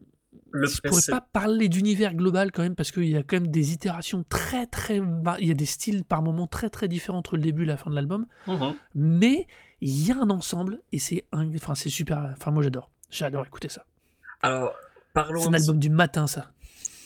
[0.53, 3.49] Le je pourrais pas parler d'univers global quand même parce qu'il y a quand même
[3.49, 5.01] des itérations très, très
[5.41, 7.77] il y a des styles par moments très, très différents entre le début et la
[7.77, 8.27] fin de l'album.
[8.47, 8.75] Mmh mh.
[8.95, 9.47] Mais
[9.81, 12.91] il y a un ensemble et c'est un enfin c'est super, enfin moi j'adore.
[13.11, 13.87] J'adore écouter ça.
[14.43, 14.73] Alors,
[15.15, 16.53] parlons C'est un album du matin ça.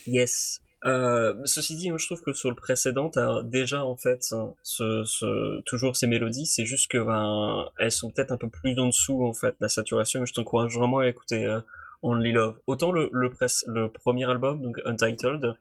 [0.07, 0.61] Yes.
[0.85, 4.23] Heu, ceci dit, moi je trouve que sur le précédent, as déjà en fait
[4.63, 8.79] ce ce toujours ces mélodies, c'est juste que, ben, elles sont peut-être un peu plus
[8.79, 11.63] en dessous en fait, la saturation, mais je t'encourage vraiment à écouter, heu,
[12.03, 12.59] Only Love.
[12.67, 15.55] Autant le le préc le 1er album, donc Untitled,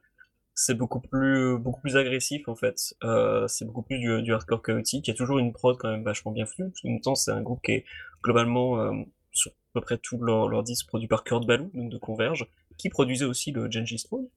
[0.54, 4.62] c'est beaucoup plus beaucoup plus agressif en fait, heu, c'est beaucoup plus du du hardcore
[4.62, 5.08] chaotique.
[5.08, 7.32] Il y a toujours une prod quand même vachement bien foutue, qu'en même temps c'est
[7.32, 7.84] un groupe qui est
[8.24, 11.90] globalement, hem, sur à peu près tous leurs leurs disques produits par Kurt Ballou, donc
[11.92, 12.46] de Converge,
[12.78, 14.28] qui produisait aussi le Gengis Throne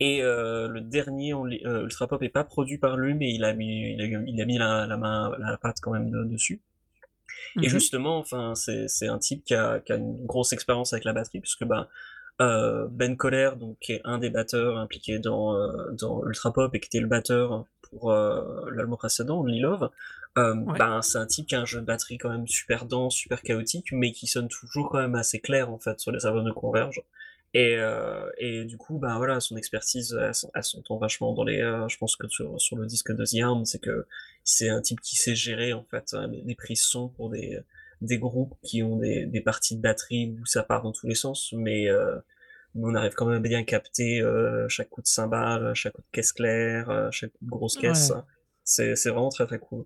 [0.00, 3.54] et heu, le dernier heu, Ultra Pop est pas produit par lui, mais il a
[3.54, 6.60] mis il a il a mis la la main la patte quand même de dessus
[7.62, 7.68] et Mmh mh.
[7.68, 11.40] justement, enfin, c'est un type qui a qui a une grosse expérience avec la batterie
[11.40, 11.88] puisque, ben,
[12.40, 15.54] heu, Ben Coller, donc qui est un des batteurs impliqués dans,
[15.92, 19.90] dans Ultra Pop et qui était le batteur pour, l'album précédent, Only Love,
[20.36, 20.78] hem, Ouais.
[20.78, 23.42] ben, c'est un type qui a un jeu de batterie quand même super dense, super
[23.42, 26.52] chaotique, mais qui sonne toujours quand même assez clair en fait sur les albums de
[26.52, 27.02] Converge
[27.54, 31.44] et heu et du coup, ben, voilà, son expertise, elle s'en elle s'entend vachement dans
[31.44, 34.06] les, heu, je pense que sur sur le disque de The Arm, c'est que
[34.44, 37.60] c'est un type qui sait gérer en fait, heu, les prises son pour des
[38.02, 41.14] des groupes qui ont des des parties de batterie où ça part dans tous les
[41.14, 41.88] sens, mais
[42.74, 46.02] mais on arrive quand même à bien capter, heu, chaque coup de cymbale, chaque coup
[46.02, 48.10] de caisse claire, heu, chaque coup de grosse caisse.
[48.10, 48.20] Ouais.
[48.64, 49.84] C'est c'est vraiment très, très cool.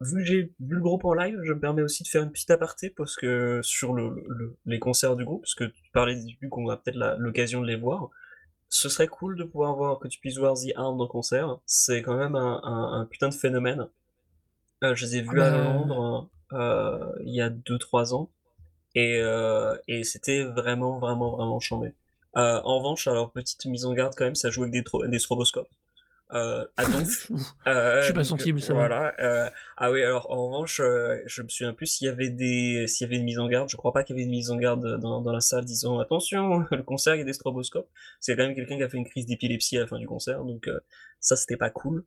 [0.00, 2.32] Vu que j'ai vu le groupe en live, je me permets aussi de faire une
[2.32, 6.16] petite aparté parce que sur le le les concerts du groupe, parce que tu parlais
[6.16, 8.10] du début qu'on a peut-être l'occasion de les voir.
[8.70, 11.58] Ce serait cool de pouvoir voir que tu puisses voir The Arm en concert.
[11.66, 13.88] C'est quand même un un un putain de phénomène.
[14.82, 18.30] Heu, je les ai Ah vus à bah Londres, heu, il y a 2-3 ans
[18.94, 21.94] et heu et c'était vraiment, vraiment, vraiment chambé.
[22.34, 24.74] En revanche, alors petite mise en garde quand même, ça joue avec
[25.10, 25.68] des stroboscopes,
[26.32, 27.30] heu, à donf,
[27.98, 31.48] Je suis pas sensible, ça voilà, heu, ah oui, alors en revanche, heu, je me
[31.48, 33.68] souviens plus s'il y avait des s'il y avait une mise en garde.
[33.68, 35.98] Je crois pas qu'il y avait une mise en garde dans dans la salle disant:
[35.98, 37.88] «Attention, le concert, il y a des stroboscopes».
[38.20, 40.44] C'est quand même quelqu'un qui a fait une crise d'épilepsie à la fin du concert,
[40.44, 40.70] donc
[41.20, 42.04] ça c'était pas cool.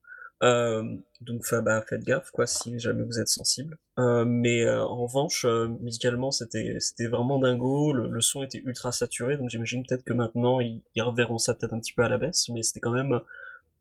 [1.21, 3.77] Donc bah, faites gaffe quoi, si jamais vous êtes sensible.
[3.97, 5.45] Mais en revanche,
[5.81, 7.91] musicalement, c'était c'était vraiment dingo.
[7.93, 11.53] Le le son était ultra saturé, donc j'imagine peut-être que maintenant ils ils reverront ça
[11.53, 13.19] peut-être un petit peu à la baisse, mais c'était quand même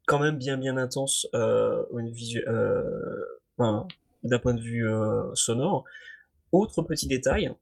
[0.08, 1.86] quand même bien, bien intense, heu,
[3.56, 3.86] enfin,
[4.24, 5.84] d'un point de vue, heu, sonore.
[6.50, 7.52] Autre petit détail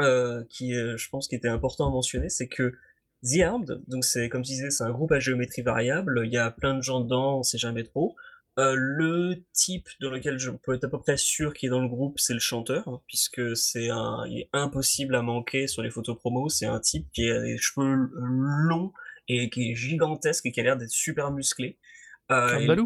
[0.00, 2.74] euh, qui, je pense, qui était important à mentionner, c'est que
[3.24, 6.22] The Armed, donc c'est comme je disais, c'est un groupe à géométrie variable.
[6.24, 8.14] Il y a plein de gens dedans, on sait jamais trop.
[8.58, 11.80] Euh, le type dans lequel je peux être à peu près sûr qu'il est dans
[11.80, 13.88] le groupe, c'est le chanteur, hein, puisque c'est
[14.30, 16.48] est impossible à manquer sur les photos promo.
[16.48, 18.92] C'est un type qui a des cheveux longs
[19.28, 21.76] et qui est gigantesque et qui a l'air d'être super musclé.
[22.30, 22.76] Euh,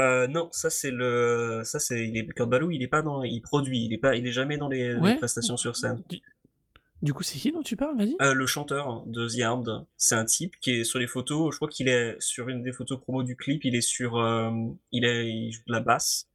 [0.00, 3.22] euh, non, ça c'est le, ça c'est, il est Kurt Balou, il est pas dans,
[3.22, 6.02] il produit, il est pas, il est jamais dans les, prestations sur scène.
[7.02, 10.14] Du, coup, c'est qui dont tu parles, vas-y euh, Le chanteur de The Armed, c'est
[10.14, 11.52] un type qui est sur les photos.
[11.54, 13.64] Je crois qu'il est sur une des photos promo du clip.
[13.64, 14.50] Il est sur, euh,
[14.92, 16.28] il est, il joue de la basse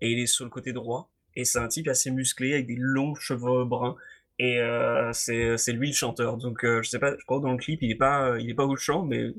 [0.00, 1.10] et il est sur le côté droit.
[1.36, 3.96] Et c'est un type assez musclé avec des longs cheveux bruns.
[4.38, 6.36] Et euh, c'est, lui le chanteur.
[6.36, 8.54] Donc je sais pas, je crois que dans le clip il est pas, il est
[8.54, 9.32] pas au chant, mais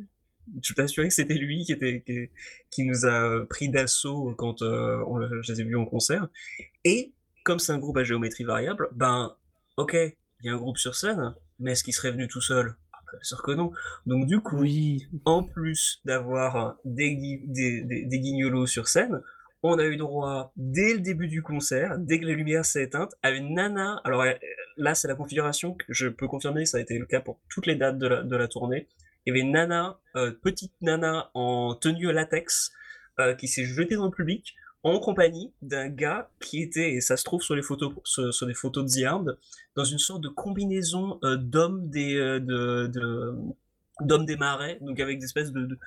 [0.61, 2.31] je suis assuré que c'était lui qui était
[2.69, 6.27] qui, nous a pris d'assaut quand euh, on, je les ai vus en concert.
[6.83, 9.35] Et comme c'est un groupe à géométrie variable, ben
[9.77, 12.75] ok, il y a un groupe sur scène, mais est-ce qu'il serait venu tout seul?
[12.93, 13.71] Ah, Bien sûr que non.
[14.05, 15.07] Donc du coup, oui.
[15.25, 17.15] en plus d'avoir des,
[17.47, 19.21] des, des, guignolos sur scène,
[19.63, 23.13] on a eu droit dès le début du concert, dès que la lumière s'est éteinte,
[23.23, 23.99] à une nana.
[24.03, 24.23] Alors
[24.78, 27.65] là, c'est la configuration que je peux confirmer, ça a été le cas pour toutes
[27.65, 28.88] les dates de la, de la tournée.
[29.26, 32.71] Il y avait nana, euh, petite nana en tenue latex,
[33.19, 37.17] euh, qui s'est jetée dans le public en compagnie d'un gars qui était, et ça
[37.17, 39.38] se trouve sur les photos, sur, photos de The
[39.76, 42.39] dans une sorte de combinaison euh, d'hommes des,
[44.01, 45.80] des marais, donc avec des espèces de,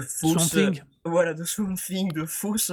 [0.00, 0.56] fausses,
[1.04, 2.72] voilà, de swamping, de fausses,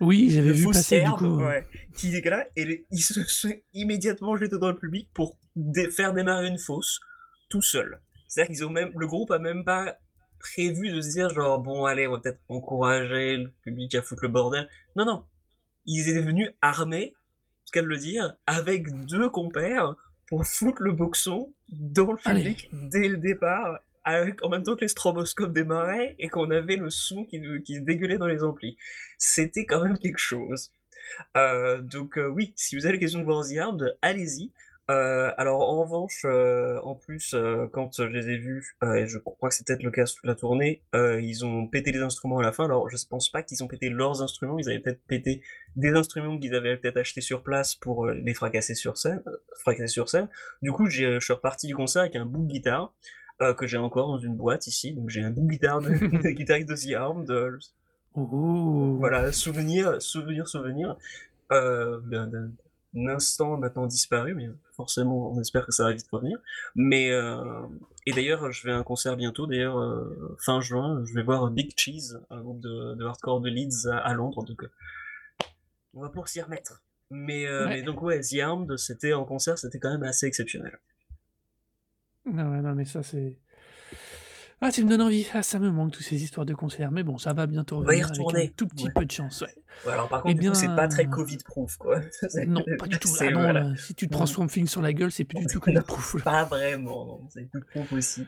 [0.00, 4.58] oui, j'avais vu passer du coup, ouais, qui là, et il se sont immédiatement jetés
[4.58, 5.38] dans le public pour
[5.90, 7.00] faire démarrer une fosse
[7.48, 8.00] tout seul.
[8.28, 9.98] C'est-à-dire qu'ils ont même, le groupe a même pas
[10.38, 14.22] prévu de se dire genre bon allez on va peut-être encourager le public à foutre
[14.22, 14.68] le bordel.
[14.96, 15.24] Non non,
[15.84, 17.14] ils étaient venus armés,
[17.64, 19.94] ce qu'elle le dire, avec deux compères
[20.28, 24.82] pour foutre le boxon dans le public dès le départ, avec, en même temps que
[24.82, 27.40] les stroboscopes démarraient et qu'on avait le son qui,
[27.80, 28.76] dégueulait dans les amplis.
[29.18, 30.72] C'était quand même quelque chose.
[31.36, 34.52] Euh, donc euh, oui, si vous avez l'occasion de voir The allez-y.
[34.90, 37.36] Euh, alors en revanche, en plus,
[37.72, 40.34] quand je les ai vus, et je crois que c'est peut-être le cas sur la
[40.34, 42.64] tournée, ils ont pété les instruments à la fin.
[42.64, 45.42] Alors je ne pense pas qu'ils ont pété leurs instruments, ils avaient peut-être pété
[45.76, 49.22] des instruments qu'ils avaient peut-être achetés sur place pour les fracasser sur scène.
[50.60, 52.92] Du coup, je suis reparti du concert avec un bout de guitare
[53.56, 54.92] que j'ai encore dans une boîte ici.
[54.92, 55.88] Donc j'ai un bout guitare de,
[56.22, 57.30] de guitariste de The Armed.
[58.14, 60.96] Voilà, souvenir, souvenir, souvenir.
[61.50, 62.50] d'un
[62.94, 64.48] instant maintenant disparu, mais
[64.80, 66.38] forcément, on espère que ça va vite revenir.
[66.74, 67.66] Mais euh,
[68.06, 69.46] et d'ailleurs, je vais à un concert bientôt.
[69.46, 73.88] D'ailleurs, euh, fin juin, je vais voir Big Cheese, un groupe de, hardcore de Leeds
[73.90, 74.44] à, Londres.
[74.44, 74.70] Donc, euh,
[75.94, 76.82] on va pour s'y remettre.
[77.10, 80.78] Mais, mais, donc ouais, The Armed, c'était en concert, c'était quand même assez exceptionnel.
[82.32, 83.36] Non, non, mais ça c'est
[84.62, 85.26] ah, tu me donnes envie.
[85.32, 86.90] Ah, ça me manque, toutes ces histoires de concerts.
[86.90, 88.40] Mais bon, ça va bientôt On va y retourner.
[88.40, 89.90] Avec un tout petit peu de chance, ouais.
[89.90, 92.00] alors par contre, eh c'est pas très Covid-proof, quoi.
[92.46, 93.08] Non, pas du tout.
[93.20, 96.22] Ah non, si tu te prends Swamp sur la gueule, c'est plus du tout Covid-proof.
[96.22, 98.26] Pas vraiment, c'est plus proof aussi.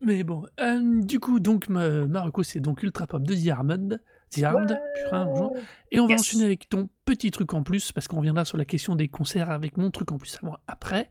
[0.00, 4.00] Mais bon, euh, du coup, donc, Marocco, c'est donc Ultra Pop de The Armed.
[4.34, 4.80] The Armed,
[5.90, 8.64] Et on va enchaîner avec ton petit truc en plus, parce qu'on reviendra sur la
[8.64, 11.08] question des concerts avec mon truc en plus à moi après.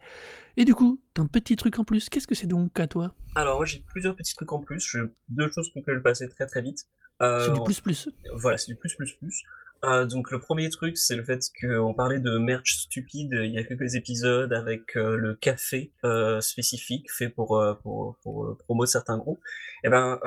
[0.57, 3.15] Et du coup, ton petit truc en plus, qu'est-ce que c'est donc à toi?
[3.35, 4.79] Alors, moi j'ai plusieurs petits trucs en plus.
[4.91, 4.99] J'ai
[5.29, 6.79] deux choses qu'on peut le passer très très vite.
[7.19, 8.09] c'est du euh, plus plus.
[8.35, 9.43] Voilà, c'est du plus plus plus.
[9.83, 13.57] Euh, donc le premier truc, c'est le fait qu'on parlait de merch stupide il y
[13.57, 15.91] a quelques épisodes avec euh, le café
[16.39, 19.41] spécifique fait pour, pour, pour promouvoir certains groupes.
[19.83, 20.19] Et eh ben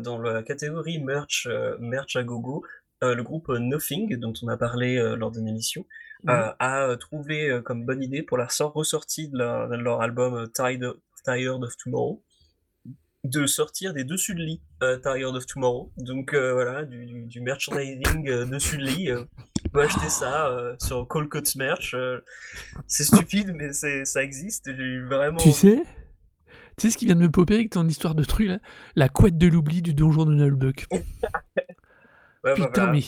[0.00, 1.48] dans la catégorie merch
[1.78, 2.64] merch à gogo,
[3.02, 5.86] le groupe Nothing dont on a parlé lors d'une émission
[6.24, 6.30] mmh.
[6.58, 10.94] a trouvé comme bonne idée pour la ressortie de, leur album Tired,
[11.24, 12.22] Tired of Tomorrow
[13.24, 15.90] de sortir des dessus de lit euh, Tired of Tomorrow.
[15.96, 19.12] Donc euh, voilà, du, du, merchandising euh, dessus de lit.
[19.12, 21.96] on peut acheter ça sur Colcott's Merch.
[22.86, 24.70] c'est stupide, mais ça existe.
[24.76, 25.38] J'ai vraiment.
[25.38, 25.82] Tu sais
[26.76, 28.58] Tu sais ce qui vient de me popper avec ton histoire de truc là?
[28.94, 30.86] La couette de l'oubli du donjon de Nullbuck.
[32.44, 33.00] Putain, mais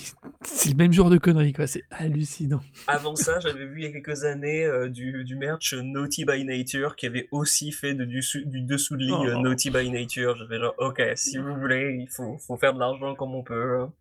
[0.42, 1.66] c'est le même genre de conneries, quoi.
[1.66, 2.60] C'est hallucinant.
[2.86, 6.44] Avant ça, j'avais vu il y a quelques années euh, du, du, merch Naughty by
[6.44, 9.42] Nature qui avait aussi fait de, du, du, dessous de euh, oh.
[9.42, 10.36] Naughty by Nature.
[10.36, 13.80] J'avais genre, ok, si vous voulez, il faut, faut faire de l'argent comme on peut.
[13.80, 13.92] Hein.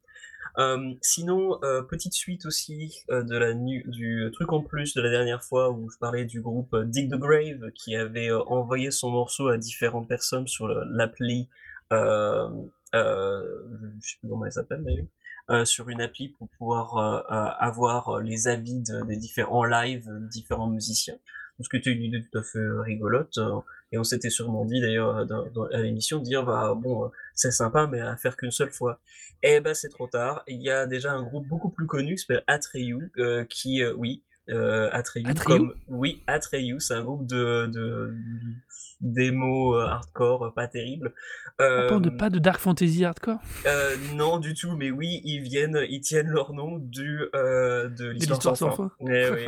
[0.58, 1.60] Euh, sinon,
[1.90, 5.98] petite suite aussi de la du truc en plus de la dernière fois où je
[5.98, 10.70] parlais du groupe Dig the Grave qui avait envoyé son morceau à différentes personnes sur
[10.70, 11.50] l'appli.
[11.92, 12.48] je
[12.94, 15.08] sais plus comment elle s'appelle d'ailleurs.
[15.52, 20.68] Euh, sur une appli pour pouvoir euh, euh, avoir les avis des différents lives, différents
[20.68, 21.18] musiciens.
[21.60, 23.38] ce qui était une idée tout à fait rigolote.
[23.92, 25.18] et on s'était sûrement dit d'ailleurs
[25.72, 29.00] à l'émission de dire bah bon c'est sympa mais à faire qu'une seule fois.
[29.44, 30.42] Et eh ben c'est trop tard.
[30.48, 33.12] Il y a déjà un groupe beaucoup plus connu qui s'appelle Atreyu
[33.48, 38.16] qui oui euh, Atreyu, comme oui Atreyu c'est un groupe de, de
[39.02, 41.14] démo hardcore pas terrible
[41.62, 43.40] euh, de, pas de dark fantasy hardcore.
[43.66, 48.10] euh, non du tout mais oui ils viennent ils tiennent leur nom du euh, de
[48.10, 49.48] l'histoire sans fin, eh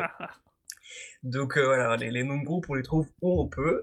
[1.24, 3.82] donc euh, voilà les, les, noms de groupe on les trouve où on peut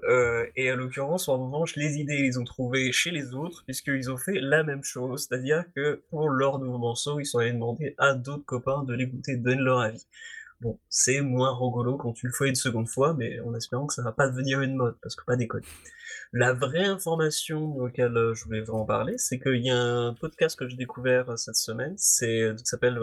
[0.55, 4.17] et en l'occurrence en revanche les idées ils ont trouvé chez les autres puisqu'ils ont
[4.17, 7.51] fait la même chose c'est à dire que pour leur nouveau morceau ils sont allés
[7.53, 10.07] demander à d'autres copains de l'écouter donner leur avis
[10.61, 13.93] Bon, c'est moins rigolo quand tu le fais une seconde fois, mais en espérant que
[13.93, 15.65] ça va pas devenir une mode, parce que pas déconner.
[16.31, 20.57] La vraie information auquel euh, je voulais vraiment parler, c'est qu'il y a un podcast
[20.57, 22.99] que j'ai découvert euh, cette semaine, c'est euh, s'appelle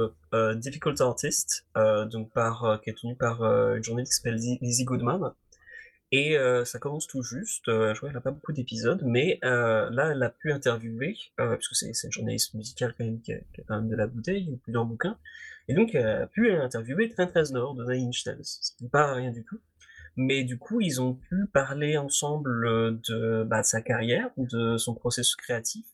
[0.57, 1.67] Difficult Artist,
[2.11, 5.33] donc par qui est tenu par une journaliste qui s'appelle Lizzie Goodman.
[6.11, 7.65] Et ça commence tout juste.
[7.67, 11.91] je vois qu'elle n'a pas beaucoup d'épisodes, mais là, elle a pu interviewer, puisque c'est
[12.05, 15.17] une journaliste musicale quand même qui a, quand même de la bouteille, plusieurs bouquins.
[15.69, 18.43] Et donc, a pu interviewer 13 Nord de Nine Inch Nails.
[18.81, 19.61] n'est pas rien du tout.
[20.17, 24.95] Mais du coup, ils ont pu parler ensemble de, bah, de sa carrière, de son
[24.95, 25.87] processus créatif,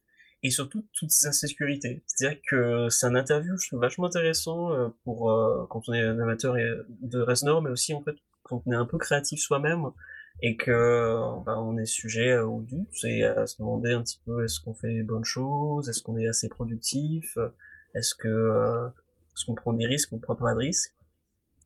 [0.42, 2.02] et surtout toutes ses insécurités.
[2.06, 6.02] C'est-à-dire que c'est un interview, je trouve, vachement intéressant euh, pour euh, quand on est
[6.02, 6.56] un amateur
[6.88, 9.90] de Reznor, mais aussi en fait quand on est un peu créatif soi-même
[10.40, 14.44] et que bah, on est sujet au doute et à se demander un petit peu
[14.44, 17.36] est-ce qu'on fait les bonnes choses, est-ce qu'on est assez productif,
[17.94, 18.88] est-ce que euh,
[19.38, 20.94] est-ce qu'on prend des risques, on prend pas de risques.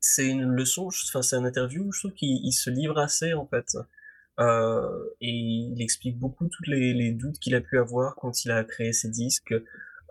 [0.00, 3.76] C'est une leçon, enfin c'est un interview je trouve qu'il se livre assez en fait.
[4.40, 8.64] Euh, et il explique beaucoup tous les, doutes qu'il a pu avoir quand il a
[8.64, 9.54] créé ses disques,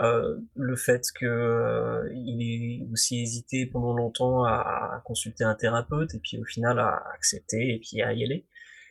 [0.01, 6.19] euh, le fait que euh, ait aussi hésité pendant longtemps à, consulter un thérapeute et
[6.19, 8.47] puis au final à accepter et puis à y aller.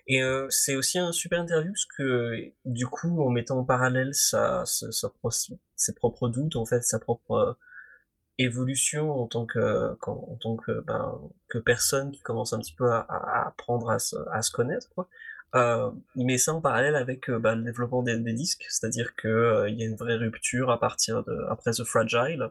[0.06, 4.12] Et euh, c'est aussi un super interview parce que du coup en mettant en parallèle
[4.14, 7.56] ses propres doutes en fait sa propre
[8.40, 11.18] évolution en tant que en tant que ben,
[11.48, 13.06] que personne qui commence un petit peu à,
[13.46, 15.08] apprendre à se, à se connaître quoi.
[15.56, 19.16] Euh, il met ça en parallèle avec euh, ben, le développement des, des disques, c'est-à-dire
[19.16, 22.50] que euh, y a une vraie rupture à partir de après The Fragile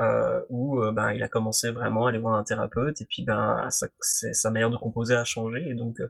[0.00, 3.24] euh, où euh, ben il a commencé vraiment à aller voir un thérapeute et puis
[3.24, 5.68] ben sa, sa manière de composer a changé.
[5.68, 6.00] Et donc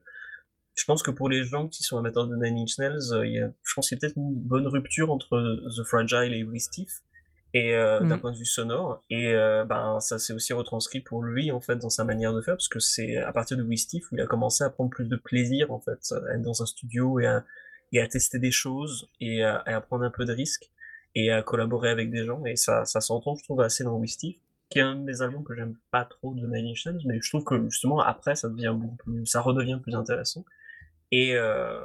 [0.74, 3.74] je pense que pour les gens qui sont amateurs de Nine Inch Nails, il je
[3.74, 6.92] pense qu'il y a peut-être une bonne rupture entre The Fragile et Steve
[7.52, 8.20] et euh, d'un mmh.
[8.20, 11.76] point de vue sonore et euh, ben ça s'est aussi retranscrit pour lui en fait
[11.76, 14.26] dans sa manière de faire parce que c'est à partir de Wistif où il a
[14.26, 17.44] commencé à prendre plus de plaisir en fait à être dans un studio et à,
[17.92, 20.70] et à tester des choses et à, à, prendre un peu de risques
[21.16, 24.36] et à collaborer avec des gens et ça ça s'entend je trouve assez dans Wistif
[24.68, 27.28] qui est un des albums que j'aime pas trop de Nine Inch Nails mais je
[27.30, 30.44] trouve que justement après ça devient beaucoup plus ça redevient plus intéressant
[31.10, 31.84] et euh,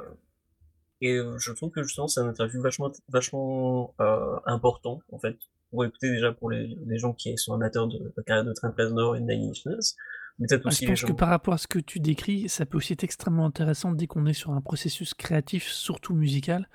[1.00, 5.36] et je trouve que justement c'est un interview vachement vachement euh, important en fait
[5.70, 9.16] pour écouter déjà pour les, les, gens qui sont amateurs de la carrière de Reznor
[9.16, 9.94] et de Nine Inch Nails.
[10.38, 12.92] Peut-être aussi je pense que par rapport à ce que tu décris, ça peut aussi
[12.92, 16.68] être extrêmement intéressant dès qu'on est sur un processus créatif, surtout musical,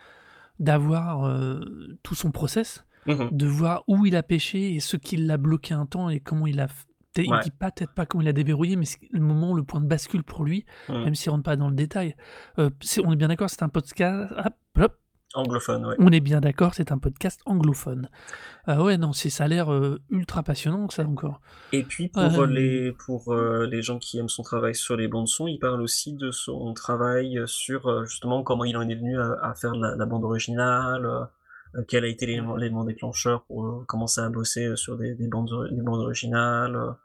[0.59, 1.59] d'avoir euh,
[2.03, 5.73] tout son process, mmh de voir où il a pêché et ce qui l'a bloqué
[5.73, 6.67] un temps et comment il a
[7.17, 9.63] il ne dit pas peut-être pas comment il a déverrouillé, mais c'est le moment, le
[9.63, 11.03] point de bascule pour lui, mmh.
[11.03, 12.15] même s'il rentre pas dans le détail.
[12.57, 12.69] Euh,
[13.03, 14.31] on est bien d'accord, c'est un podcast.
[14.37, 15.00] Hop, hop,
[15.33, 15.95] Anglophone, ouais.
[15.99, 18.09] On est bien d'accord, c'est un podcast anglophone.
[18.67, 21.41] Euh, ouais, non, ça a l'air euh, ultra passionnant, ça encore.
[21.71, 25.27] Et puis pour, les, pour euh, les gens qui aiment son travail sur les bandes
[25.27, 29.53] son, il parle aussi de son travail sur justement comment il en est venu à,
[29.55, 31.07] faire la, bande originale,
[31.87, 36.01] quel a été l'élément déclencheur pour commencer à bosser sur des, des, bandes, des bandes
[36.01, 36.95] originales.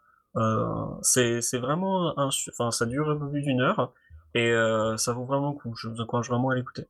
[1.03, 2.29] c'est vraiment un.
[2.51, 3.93] Enfin, ça dure un peu plus d'une heure
[4.35, 4.53] et
[4.97, 5.74] ça vaut vraiment le coup.
[5.77, 6.89] Je vous encourage vraiment à l'écouter.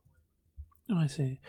[0.89, 1.39] Ouais, c'est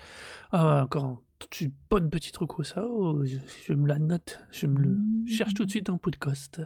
[0.51, 1.23] ah encore
[1.61, 5.65] une bonne petite reco ça, oh, je me la note, je me le cherche tout
[5.65, 6.61] de suite en podcast.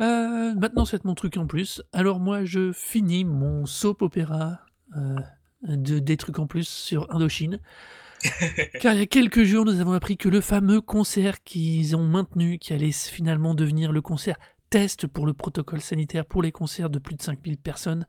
[0.00, 1.82] Euh, maintenant, c'est mon truc en plus.
[1.92, 4.60] Alors moi, je finis mon soap opéra,
[4.96, 5.16] euh,
[5.62, 7.60] de des trucs en plus sur Indochine.
[8.80, 12.06] Car il y a quelques jours, nous avons appris que le fameux concert qu'ils ont
[12.06, 14.36] maintenu, qui allait finalement devenir le concert
[14.70, 18.06] test pour le protocole sanitaire pour les concerts de plus de 5000 personnes,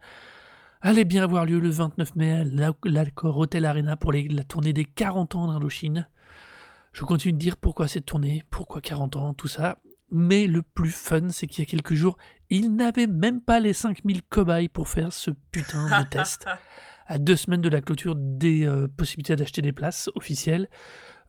[0.85, 2.43] allait bien avoir lieu le 29 mai à
[2.83, 6.07] l'Accor Hotel Arena pour la tournée des 40 ans d'Indochine.
[6.93, 9.79] Je continue de dire pourquoi cette tournée, pourquoi 40 ans, tout ça.
[10.11, 12.17] Mais le plus fun, c'est qu'il y a quelques jours,
[12.51, 16.45] ils n'avaient même pas les 5000 cobayes pour faire ce putain de test.
[17.07, 20.69] À deux semaines de la clôture des euh, possibilités d'acheter des places officielles,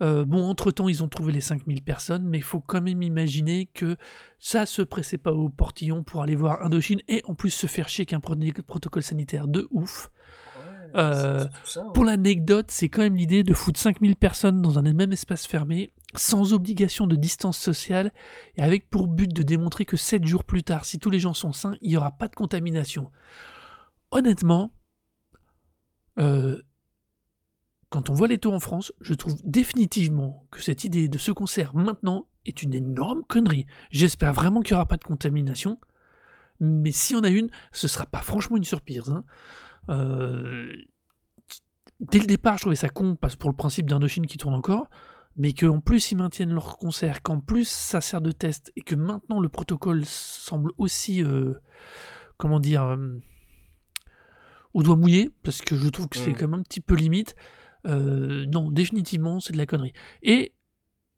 [0.02, 3.66] Euh, bon, entre-temps, ils ont trouvé les 5000 personnes, mais il faut quand même imaginer
[3.66, 3.96] que
[4.38, 7.88] ça se pressait pas au portillon pour aller voir Indochine et en plus se faire
[7.88, 10.10] chier qu'un protocole sanitaire de ouf.
[10.94, 11.90] Euh, hein.
[11.94, 15.92] pour l'anecdote, c'est quand même l'idée de foutre 5000 personnes dans un même espace fermé,
[16.14, 18.12] sans obligation de distance sociale,
[18.56, 21.34] et avec pour but de démontrer que 7 jours plus tard, si tous les gens
[21.34, 23.10] sont sains, il n'y aura pas de contamination.
[24.10, 24.72] Honnêtement,
[26.18, 26.62] euh,
[27.96, 31.32] quand on voit les taux en France, je trouve définitivement que cette idée de ce
[31.32, 33.64] concert maintenant est une énorme connerie.
[33.90, 35.80] J'espère vraiment qu'il n'y aura pas de contamination,
[36.60, 39.08] mais si on a une, ce sera pas franchement une surprise.
[39.08, 39.24] Hein.
[39.88, 40.70] Euh,
[42.00, 44.90] dès le départ, je trouvais ça con, parce pour le principe d'Indochine qui tourne encore,
[45.38, 48.94] mais qu'en plus ils maintiennent leur concert, qu'en plus ça sert de test, et que
[48.94, 51.54] maintenant le protocole semble aussi, euh,
[52.36, 53.18] comment dire, euh,
[54.74, 56.34] au doigt mouillé, parce que je trouve que c'est mm.
[56.34, 57.34] quand même un petit peu limite.
[57.86, 59.92] Non, définitivement, c'est de la connerie.
[60.22, 60.52] Et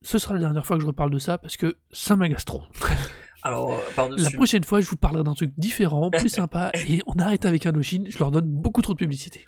[0.02, 2.62] ce sera la dernière fois que je reparle de ça, parce que ça m'agace trop.
[3.42, 7.14] Alors, euh, La prochaine fois, je vous parlerai d'un truc différent, plus sympa, et on
[7.14, 9.46] arrête avec Indochine, je leur donne beaucoup trop de publicité.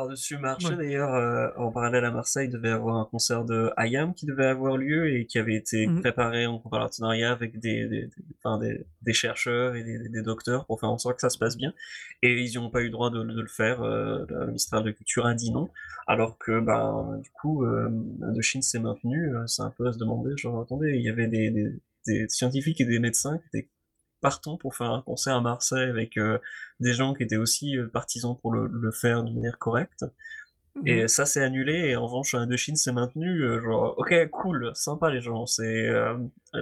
[0.00, 3.70] Par-dessus marché, d'ailleurs, euh, en parallèle à Marseille, il devait y avoir un concert de
[3.76, 6.00] IAM qui devait avoir lieu et qui avait été mhm.
[6.00, 8.08] préparé en partenariat avec des, des,
[8.60, 11.74] des, des chercheurs et des, docteurs pour faire en sorte que ça se passe bien.
[12.22, 13.82] Et ils n'ont pas eu le droit de, de le faire.
[13.82, 15.68] Euh, le ministère de la Culture a dit non.
[16.06, 17.90] Alors que, ben, du coup, euh,
[18.22, 19.34] Indochine s'est maintenu.
[19.48, 21.50] C'est un peu à se demander, genre, attendez, il y avait des,
[22.06, 23.68] des scientifiques et des médecins qui étaient
[24.20, 26.38] partants pour faire un concert à Marseille avec euh,
[26.80, 30.04] des gens qui étaient aussi euh, partisans pour le, faire de manière correcte.
[30.86, 31.08] Et mhm.
[31.08, 33.42] ça s'est annulé, et en revanche, Indochine s'est maintenu.
[33.42, 35.90] Euh, genre, ok, cool, sympa les gens, c'est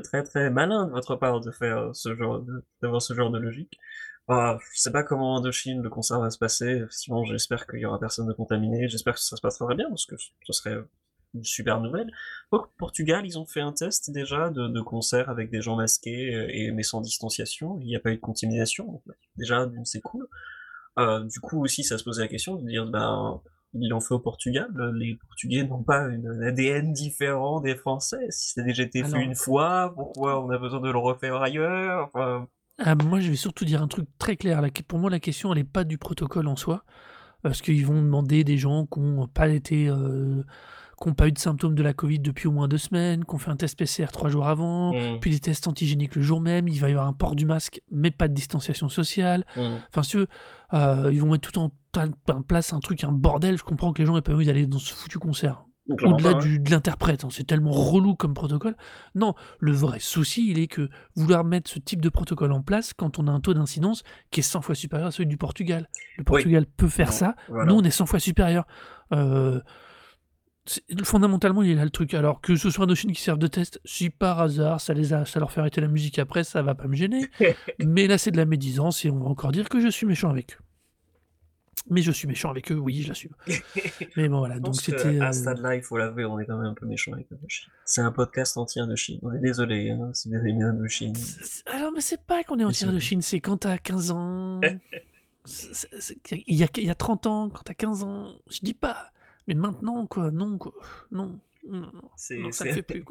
[0.03, 2.43] très très malin de votre part de faire ce genre,
[2.81, 3.79] d'avoir ce genre de logique.
[4.27, 6.85] Ah, je sais pas comment Indochine, le concert va se passer.
[6.91, 8.89] Sinon, j'espère qu'il y aura personne de contaminé.
[8.89, 10.79] J'espère que ça se passera bien, parce que ce serait
[11.35, 12.11] une super nouvelle.
[12.51, 16.35] Au Portugal, ils ont fait un test déjà de, de concert avec des gens masqués
[16.35, 17.79] euh, et mais sans distanciation.
[17.81, 19.03] Il n'y a pas eu de contamination.
[19.37, 20.27] déjà, c'est cool.
[20.99, 23.41] Euh, du coup aussi, ça se posait la question de dire, ben,
[23.75, 24.69] ils l'ont fait au Portugal.
[24.97, 28.27] Les Portugais n'ont pas un ADN différent des Français.
[28.31, 31.37] Si ça a déjà été fait une fois, pourquoi on a besoin de le refaire
[31.37, 32.11] ailleurs?
[32.79, 34.63] Ah, Moi, je vais surtout dire un truc très clair.
[34.89, 36.85] Pour moi, la question, elle n'est pas du protocole en soi.
[37.43, 39.89] Parce qu'ils vont demander des gens qui n'ont pas été...
[39.89, 40.43] Euh,
[41.01, 43.35] qui n'ont pas eu de symptômes de la Covid depuis au moins deux semaines, qui
[43.35, 45.21] ont fait un test PCR trois jours avant, mmh.
[45.21, 47.81] puis des tests antigéniques le jour même, il va y avoir un port du masque,
[47.91, 49.45] mais pas de distanciation sociale.
[49.57, 49.61] Mmh.
[49.91, 51.71] Enfin, si euh, ils vont mettre tout en,
[52.43, 54.79] place un truc, un bordel, je comprends que les gens n'aient pas envie d'aller dans
[54.79, 55.65] ce foutu concert.
[55.89, 58.77] Au-delà de l'interprète, hein, c'est tellement relou comme protocole.
[59.15, 62.93] Non, le vrai souci, il est que vouloir mettre ce type de protocole en place
[62.93, 65.89] quand on a un taux d'incidence qui est 100 fois supérieur à celui du Portugal.
[66.19, 68.67] Le Portugal peut faire ça, nous on est 100 fois supérieur.
[69.13, 69.61] Euh,
[71.05, 72.15] fondamentalement, il est là le truc.
[72.15, 75.25] Alors que ce soit Indochine qui servent de test, si par hasard ça, les a,
[75.25, 77.29] ça leur fait arrêter la musique après, ça va pas me gêner.
[77.85, 80.31] Mais là, c'est de la médisance et on va encore dire que je suis méchant
[80.31, 80.65] avec eux.
[81.91, 83.33] Mais je suis méchant avec eux, oui, je l'assume.
[84.17, 84.59] Mais bon, voilà.
[84.59, 85.21] donc c'était.
[85.21, 87.31] À ce euh, stade-là, il faut l'avouer, on est quand même un peu méchant avec
[87.33, 87.71] Indochine.
[87.85, 89.21] C'est un podcast entier Indochine.
[89.23, 91.15] On est désolé hein, si vous avez mis Indochine.
[91.67, 94.61] Alors, mais c'est pas qu'on est entier Indochine, c'est quand t'as 15 ans.
[96.31, 99.11] Il y, a, il y a 30 ans, quand t'as 15 ans, je dis pas.
[99.49, 100.73] Mais maintenant, quoi, non, quoi,
[101.11, 101.41] non.
[101.69, 103.05] Non, non, ça ne fait plus.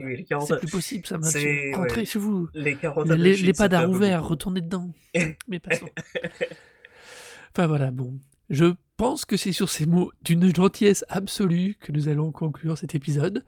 [0.48, 1.28] C'est plus possible, ça m'a
[1.76, 2.48] Rentrez chez vous.
[2.54, 2.78] Les,
[3.18, 4.94] les, les pas d'art ouverts, retournez dedans.
[5.48, 5.90] Mais passons.
[7.52, 8.18] enfin voilà, bon.
[8.50, 12.96] Je pense que c'est sur ces mots d'une gentillesse absolue que nous allons conclure cet
[12.96, 13.44] épisode.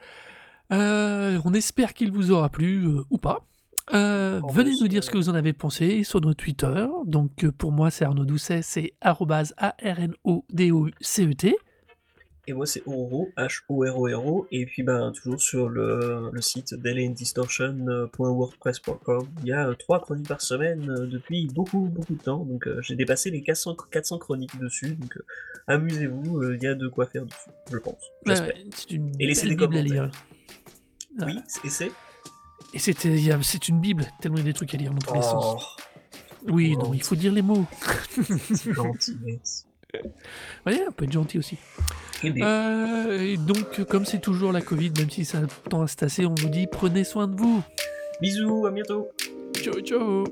[0.72, 3.46] Euh, on espère qu'il vous aura plu euh, ou pas.
[3.94, 6.86] Euh, venez nous dire ce que vous en avez pensé sur notre Twitter.
[7.06, 9.56] Donc pour moi, c'est Arnaud Doucet, c'est A-R-N-O-D-O-C-E-T.
[12.48, 14.48] Et moi, c'est Oro, H-O-R-O-R-O.
[14.52, 19.28] Et puis, ben, toujours sur le, le site dailyandistortion.wordpress.com.
[19.42, 22.44] Il y a euh, trois chroniques par semaine euh, depuis beaucoup, beaucoup de temps.
[22.46, 24.96] Donc, euh, j'ai dépassé les 400, 400 chroniques dessus.
[24.96, 25.16] Donc,
[25.68, 28.02] amusez-vous, il y a de quoi faire dessus, je pense.
[29.20, 30.10] et laissez des commentaires.
[31.22, 31.92] Oui, et c'est
[32.74, 35.22] Et c'est une Bible, tellement il y a des trucs à lire dans tous les
[35.22, 35.78] sens.
[35.78, 35.82] Oh.
[36.48, 37.66] Oui, non, il faut dire les mots.
[38.56, 39.18] c'est gentil,
[40.66, 41.58] Ouais, on peut être gentil aussi.
[42.24, 46.26] Euh, et donc, comme c'est toujours la Covid, même si ça tend à se tasser,
[46.26, 47.64] on vous dit prenez soin de vous.
[48.22, 49.10] Bisous, à bientôt.
[49.56, 50.26] Ciao, ciao.